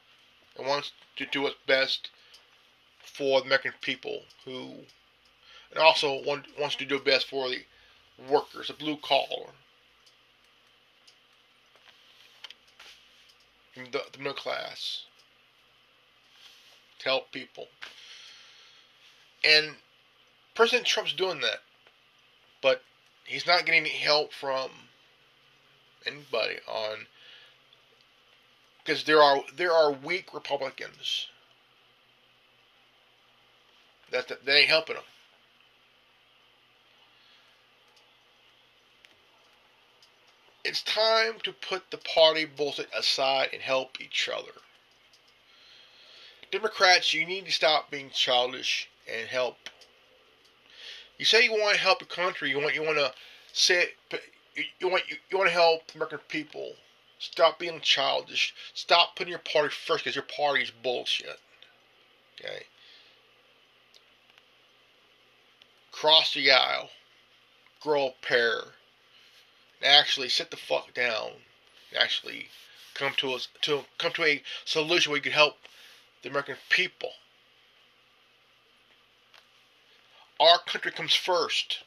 and 0.56 0.66
wants 0.66 0.92
to 1.16 1.26
do 1.26 1.42
what's 1.42 1.56
best 1.66 2.10
for 3.02 3.40
the 3.40 3.46
American 3.46 3.72
people 3.80 4.22
who, 4.44 4.74
and 5.70 5.78
also 5.78 6.22
want, 6.24 6.46
wants 6.58 6.76
to 6.76 6.84
do 6.84 6.98
best 6.98 7.28
for 7.28 7.48
the 7.48 7.58
workers, 8.28 8.68
the 8.68 8.74
blue 8.74 8.96
collar, 8.96 9.50
the, 13.74 14.00
the 14.12 14.18
middle 14.18 14.34
class, 14.34 15.04
to 16.98 17.08
help 17.08 17.30
people. 17.32 17.66
And 19.44 19.76
President 20.54 20.86
Trump's 20.86 21.12
doing 21.12 21.40
that, 21.40 21.60
but 22.62 22.82
he's 23.24 23.46
not 23.46 23.66
getting 23.66 23.82
any 23.82 23.90
help 23.90 24.32
from 24.32 24.70
anybody 26.06 26.56
on 26.68 27.06
because 28.84 29.04
there 29.04 29.20
are 29.22 29.40
there 29.56 29.72
are 29.72 29.92
weak 29.92 30.32
Republicans 30.32 31.28
that 34.12 34.28
that, 34.28 34.48
ain't 34.48 34.68
helping 34.68 34.96
him. 34.96 35.02
It's 40.66 40.82
time 40.82 41.34
to 41.44 41.52
put 41.52 41.90
the 41.90 41.98
party 41.98 42.44
bullshit 42.44 42.88
aside 42.96 43.50
and 43.52 43.62
help 43.62 44.00
each 44.00 44.28
other. 44.32 44.52
Democrats, 46.50 47.14
you 47.14 47.24
need 47.24 47.46
to 47.46 47.52
stop 47.52 47.90
being 47.90 48.10
childish 48.10 48.88
and 49.12 49.28
help. 49.28 49.56
You 51.18 51.24
say 51.24 51.44
you 51.44 51.52
want 51.52 51.76
to 51.76 51.80
help 51.80 52.00
your 52.00 52.08
country. 52.08 52.50
You 52.50 52.58
want 52.58 52.74
you 52.74 52.82
want 52.82 52.98
to 52.98 53.12
say 53.52 53.90
you, 54.54 54.64
you 54.80 54.88
want 54.88 55.08
you, 55.08 55.16
you 55.30 55.38
want 55.38 55.48
to 55.48 55.54
help 55.54 55.82
American 55.94 56.18
people. 56.28 56.74
Stop 57.18 57.58
being 57.58 57.80
childish. 57.80 58.54
Stop 58.74 59.16
putting 59.16 59.30
your 59.30 59.38
party 59.38 59.70
first 59.70 60.04
because 60.04 60.16
your 60.16 60.24
party 60.24 60.62
is 60.62 60.70
bullshit. 60.70 61.40
Okay. 62.38 62.64
Cross 65.92 66.34
the 66.34 66.50
aisle. 66.50 66.90
Grow 67.80 68.08
a 68.08 68.26
pair. 68.26 68.75
And 69.82 69.92
actually 69.92 70.28
sit 70.28 70.50
the 70.50 70.56
fuck 70.56 70.94
down. 70.94 71.30
And 71.90 72.02
actually 72.02 72.48
come 72.94 73.12
to 73.18 73.32
us 73.32 73.48
to 73.62 73.84
come 73.98 74.12
to 74.12 74.24
a 74.24 74.42
solution 74.64 75.10
where 75.10 75.18
you 75.18 75.22
can 75.22 75.32
help 75.32 75.56
the 76.22 76.30
American 76.30 76.56
people. 76.70 77.10
Our 80.40 80.58
country 80.66 80.92
comes 80.92 81.14
first. 81.14 81.78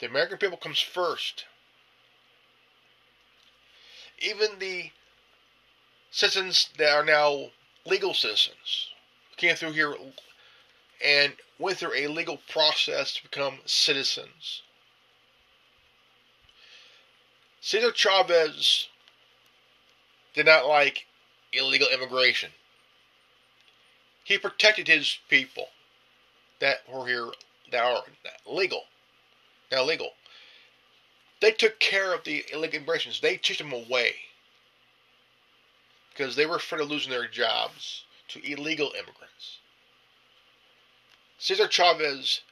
The 0.00 0.06
American 0.06 0.38
people 0.38 0.58
comes 0.58 0.80
first. 0.80 1.44
Even 4.18 4.58
the 4.58 4.90
citizens 6.10 6.70
that 6.76 6.90
are 6.90 7.04
now 7.04 7.50
legal 7.86 8.14
citizens 8.14 8.90
came 9.36 9.56
through 9.56 9.72
here 9.72 9.94
and 11.04 11.34
went 11.62 11.78
through 11.78 11.94
a 11.94 12.08
legal 12.08 12.38
process 12.50 13.14
to 13.14 13.22
become 13.22 13.60
citizens. 13.64 14.62
Cesar 17.60 17.92
Chavez 17.92 18.88
did 20.34 20.46
not 20.46 20.66
like 20.66 21.06
illegal 21.52 21.86
immigration. 21.94 22.50
He 24.24 24.38
protected 24.38 24.88
his 24.88 25.18
people 25.28 25.68
that 26.58 26.78
were 26.88 27.06
here 27.06 27.28
that 27.70 27.82
are 27.84 28.02
legal. 28.44 28.84
Now 29.70 29.84
legal. 29.84 30.10
They 31.40 31.52
took 31.52 31.78
care 31.78 32.12
of 32.12 32.24
the 32.24 32.44
illegal 32.52 32.78
immigrants. 32.78 33.20
They 33.20 33.36
chased 33.36 33.60
them 33.60 33.72
away. 33.72 34.14
Because 36.10 36.34
they 36.34 36.46
were 36.46 36.56
afraid 36.56 36.82
of 36.82 36.90
losing 36.90 37.10
their 37.10 37.28
jobs 37.28 38.04
to 38.28 38.40
illegal 38.44 38.92
immigrants. 38.94 39.58
Cesar 41.42 41.66
Chavez 41.66 42.42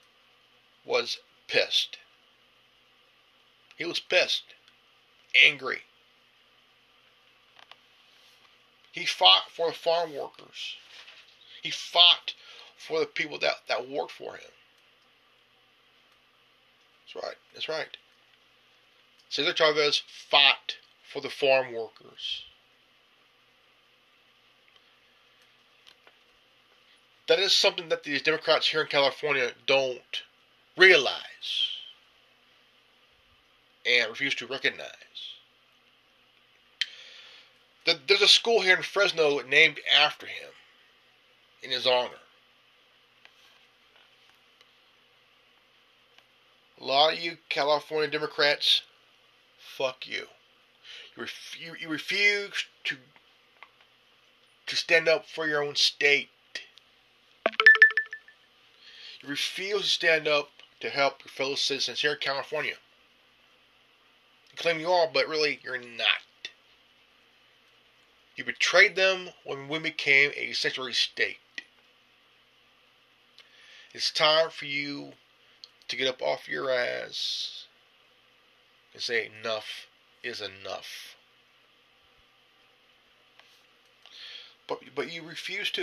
was 0.84 1.18
pissed. 1.46 1.98
He 3.76 3.84
was 3.84 4.00
pissed, 4.00 4.42
angry. 5.32 5.82
He 8.90 9.06
fought 9.06 9.48
for 9.48 9.68
the 9.68 9.76
farm 9.76 10.12
workers. 10.12 10.74
He 11.62 11.70
fought 11.70 12.34
for 12.76 12.98
the 12.98 13.06
people 13.06 13.38
that, 13.38 13.58
that 13.68 13.88
worked 13.88 14.10
for 14.10 14.34
him. 14.34 14.50
That's 17.04 17.24
right. 17.24 17.36
That's 17.54 17.68
right. 17.68 17.96
Cesar 19.28 19.52
Chavez 19.52 20.02
fought 20.08 20.78
for 21.08 21.20
the 21.20 21.30
farm 21.30 21.72
workers. 21.72 22.42
That 27.30 27.38
is 27.38 27.52
something 27.52 27.90
that 27.90 28.02
these 28.02 28.22
Democrats 28.22 28.66
here 28.66 28.80
in 28.80 28.88
California 28.88 29.52
don't 29.64 30.24
realize 30.76 31.14
and 33.86 34.10
refuse 34.10 34.34
to 34.34 34.48
recognize. 34.48 34.88
There's 37.84 38.20
a 38.20 38.26
school 38.26 38.62
here 38.62 38.76
in 38.76 38.82
Fresno 38.82 39.42
named 39.42 39.78
after 39.96 40.26
him 40.26 40.50
in 41.62 41.70
his 41.70 41.86
honor. 41.86 42.18
A 46.80 46.84
lot 46.84 47.12
of 47.12 47.20
you 47.20 47.38
California 47.48 48.10
Democrats, 48.10 48.82
fuck 49.56 50.04
you. 50.04 50.26
You, 51.16 51.22
ref- 51.22 51.56
you, 51.60 51.76
you 51.78 51.88
refuse 51.88 52.66
to 52.82 52.96
to 54.66 54.74
stand 54.74 55.08
up 55.08 55.28
for 55.28 55.46
your 55.46 55.62
own 55.62 55.76
state. 55.76 56.30
You 59.22 59.28
refuse 59.28 59.82
to 59.82 59.88
stand 59.88 60.26
up 60.26 60.50
to 60.80 60.88
help 60.88 61.22
your 61.24 61.30
fellow 61.30 61.54
citizens 61.54 62.00
here 62.00 62.12
in 62.12 62.18
California. 62.18 62.76
You 64.50 64.56
claim 64.56 64.80
you 64.80 64.90
are, 64.90 65.08
but 65.12 65.28
really 65.28 65.60
you're 65.62 65.78
not. 65.78 66.48
You 68.34 68.44
betrayed 68.44 68.96
them 68.96 69.30
when 69.44 69.68
we 69.68 69.78
became 69.78 70.32
a 70.34 70.52
sanctuary 70.54 70.94
state. 70.94 71.36
It's 73.92 74.10
time 74.10 74.50
for 74.50 74.64
you 74.64 75.12
to 75.88 75.96
get 75.96 76.08
up 76.08 76.22
off 76.22 76.48
your 76.48 76.70
ass 76.70 77.66
and 78.94 79.02
say 79.02 79.26
enough 79.40 79.88
is 80.22 80.40
enough. 80.40 81.16
But 84.66 84.80
but 84.94 85.12
you 85.12 85.22
refuse 85.22 85.70
to. 85.72 85.82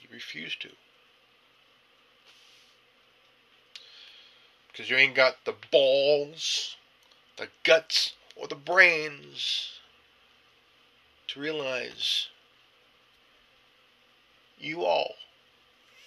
You 0.00 0.08
refuse 0.10 0.56
to. 0.56 0.70
Because 4.78 4.90
you 4.90 4.96
ain't 4.96 5.16
got 5.16 5.44
the 5.44 5.56
balls, 5.72 6.76
the 7.36 7.48
guts, 7.64 8.12
or 8.36 8.46
the 8.46 8.54
brains 8.54 9.80
to 11.26 11.40
realize 11.40 12.28
you 14.56 14.84
all 14.84 15.16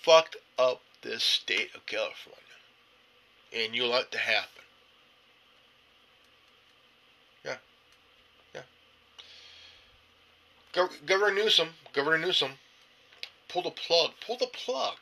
fucked 0.02 0.38
up 0.58 0.80
this 1.02 1.22
state 1.22 1.76
of 1.76 1.86
California. 1.86 2.40
And 3.54 3.76
you 3.76 3.88
let 3.88 4.06
it 4.14 4.20
happen. 4.20 4.64
Yeah. 7.44 7.58
Yeah. 8.56 8.62
Gov- 10.72 11.06
Governor 11.06 11.36
Newsom, 11.36 11.72
Governor 11.92 12.20
Newsom, 12.20 12.52
pull 13.50 13.64
the 13.64 13.72
plug, 13.72 14.12
pull 14.26 14.38
the 14.38 14.48
plug 14.48 14.96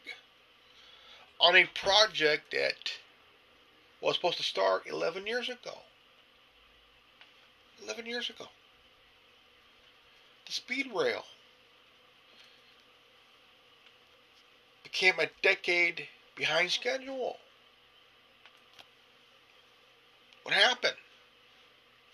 on 1.39 1.55
a 1.55 1.65
project 1.65 2.49
that 2.49 2.93
was 4.01 4.15
supposed 4.15 4.37
to 4.37 4.43
start 4.43 4.83
11 4.87 5.27
years 5.27 5.49
ago. 5.49 5.77
11 7.83 8.05
years 8.05 8.29
ago. 8.29 8.45
The 10.45 10.51
speed 10.51 10.89
rail. 10.93 11.23
became 14.91 15.19
a 15.19 15.29
decade 15.41 16.07
behind 16.35 16.71
schedule. 16.71 17.37
What 20.43 20.55
happened? 20.55 20.95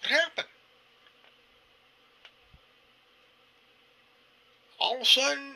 What 0.01 0.11
happened? 0.11 0.47
All 4.77 4.95
of 4.95 5.01
a 5.01 5.05
sudden, 5.05 5.55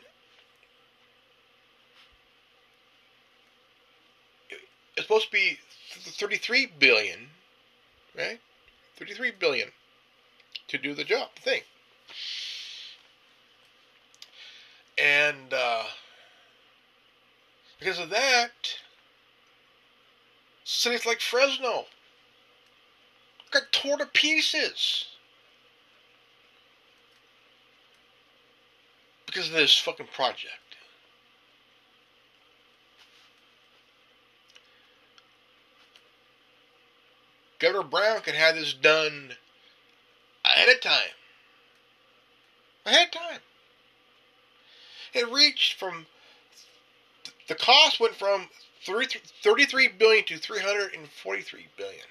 it's 4.49 5.01
supposed 5.01 5.25
to 5.25 5.31
be 5.31 5.59
33 5.89 6.67
billion, 6.77 7.29
right? 8.17 8.39
33 8.97 9.31
billion 9.39 9.69
to 10.67 10.77
do 10.77 10.93
the 10.93 11.03
job, 11.03 11.29
the 11.35 11.41
thing. 11.41 11.61
And, 14.97 15.53
uh, 15.53 15.83
because 17.79 17.99
of 17.99 18.09
that, 18.09 18.51
cities 20.63 21.05
like 21.05 21.21
Fresno 21.21 21.85
got 23.51 23.71
torn 23.71 23.99
to 23.99 24.05
pieces. 24.05 25.05
Because 29.25 29.47
of 29.47 29.53
this 29.53 29.77
fucking 29.77 30.07
project. 30.13 30.68
Governor 37.59 37.83
Brown 37.83 38.21
could 38.21 38.35
have 38.35 38.55
this 38.55 38.73
done 38.73 39.33
ahead 40.45 40.69
of 40.69 40.81
time. 40.81 41.11
Ahead 42.85 43.07
of 43.07 43.11
time. 43.11 43.39
It 45.13 45.29
reached 45.29 45.77
from 45.77 46.05
the 47.47 47.55
cost 47.55 47.99
went 47.99 48.15
from 48.15 48.47
33 48.85 49.87
billion 49.89 50.23
to 50.25 50.37
343 50.37 51.67
billion. 51.75 52.05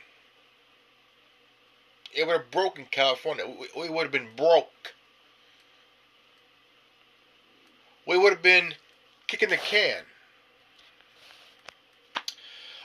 It 2.14 2.26
would 2.26 2.32
have 2.32 2.50
broken 2.50 2.86
California. 2.90 3.44
We 3.76 3.88
would 3.88 4.02
have 4.02 4.12
been 4.12 4.34
broke. 4.36 4.94
We 8.06 8.18
would 8.18 8.32
have 8.32 8.42
been 8.42 8.74
kicking 9.26 9.50
the 9.50 9.56
can. 9.56 10.02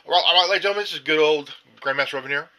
Well, 0.05 0.21
all 0.21 0.33
right, 0.33 0.49
ladies 0.49 0.55
and 0.55 0.63
gentlemen, 0.63 0.83
this 0.83 0.93
is 0.93 0.99
good 0.99 1.17
old 1.17 1.55
Grandmaster 1.79 2.21
Revan 2.21 2.27
here, 2.27 2.49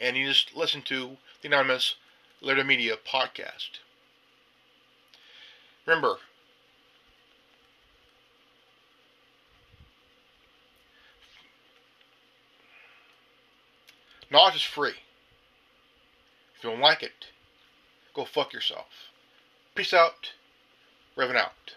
and 0.00 0.16
you 0.16 0.26
just 0.26 0.56
listen 0.56 0.80
to 0.82 1.18
the 1.42 1.48
Anonymous 1.48 1.96
Liberty 2.40 2.66
Media 2.66 2.96
podcast. 2.96 3.80
Remember, 5.84 6.16
knowledge 14.30 14.56
is 14.56 14.62
free. 14.62 14.94
If 16.56 16.64
you 16.64 16.70
don't 16.70 16.80
like 16.80 17.02
it, 17.02 17.26
go 18.14 18.24
fuck 18.24 18.54
yourself. 18.54 19.10
Peace 19.74 19.92
out. 19.92 20.32
Revan 21.18 21.36
out. 21.36 21.75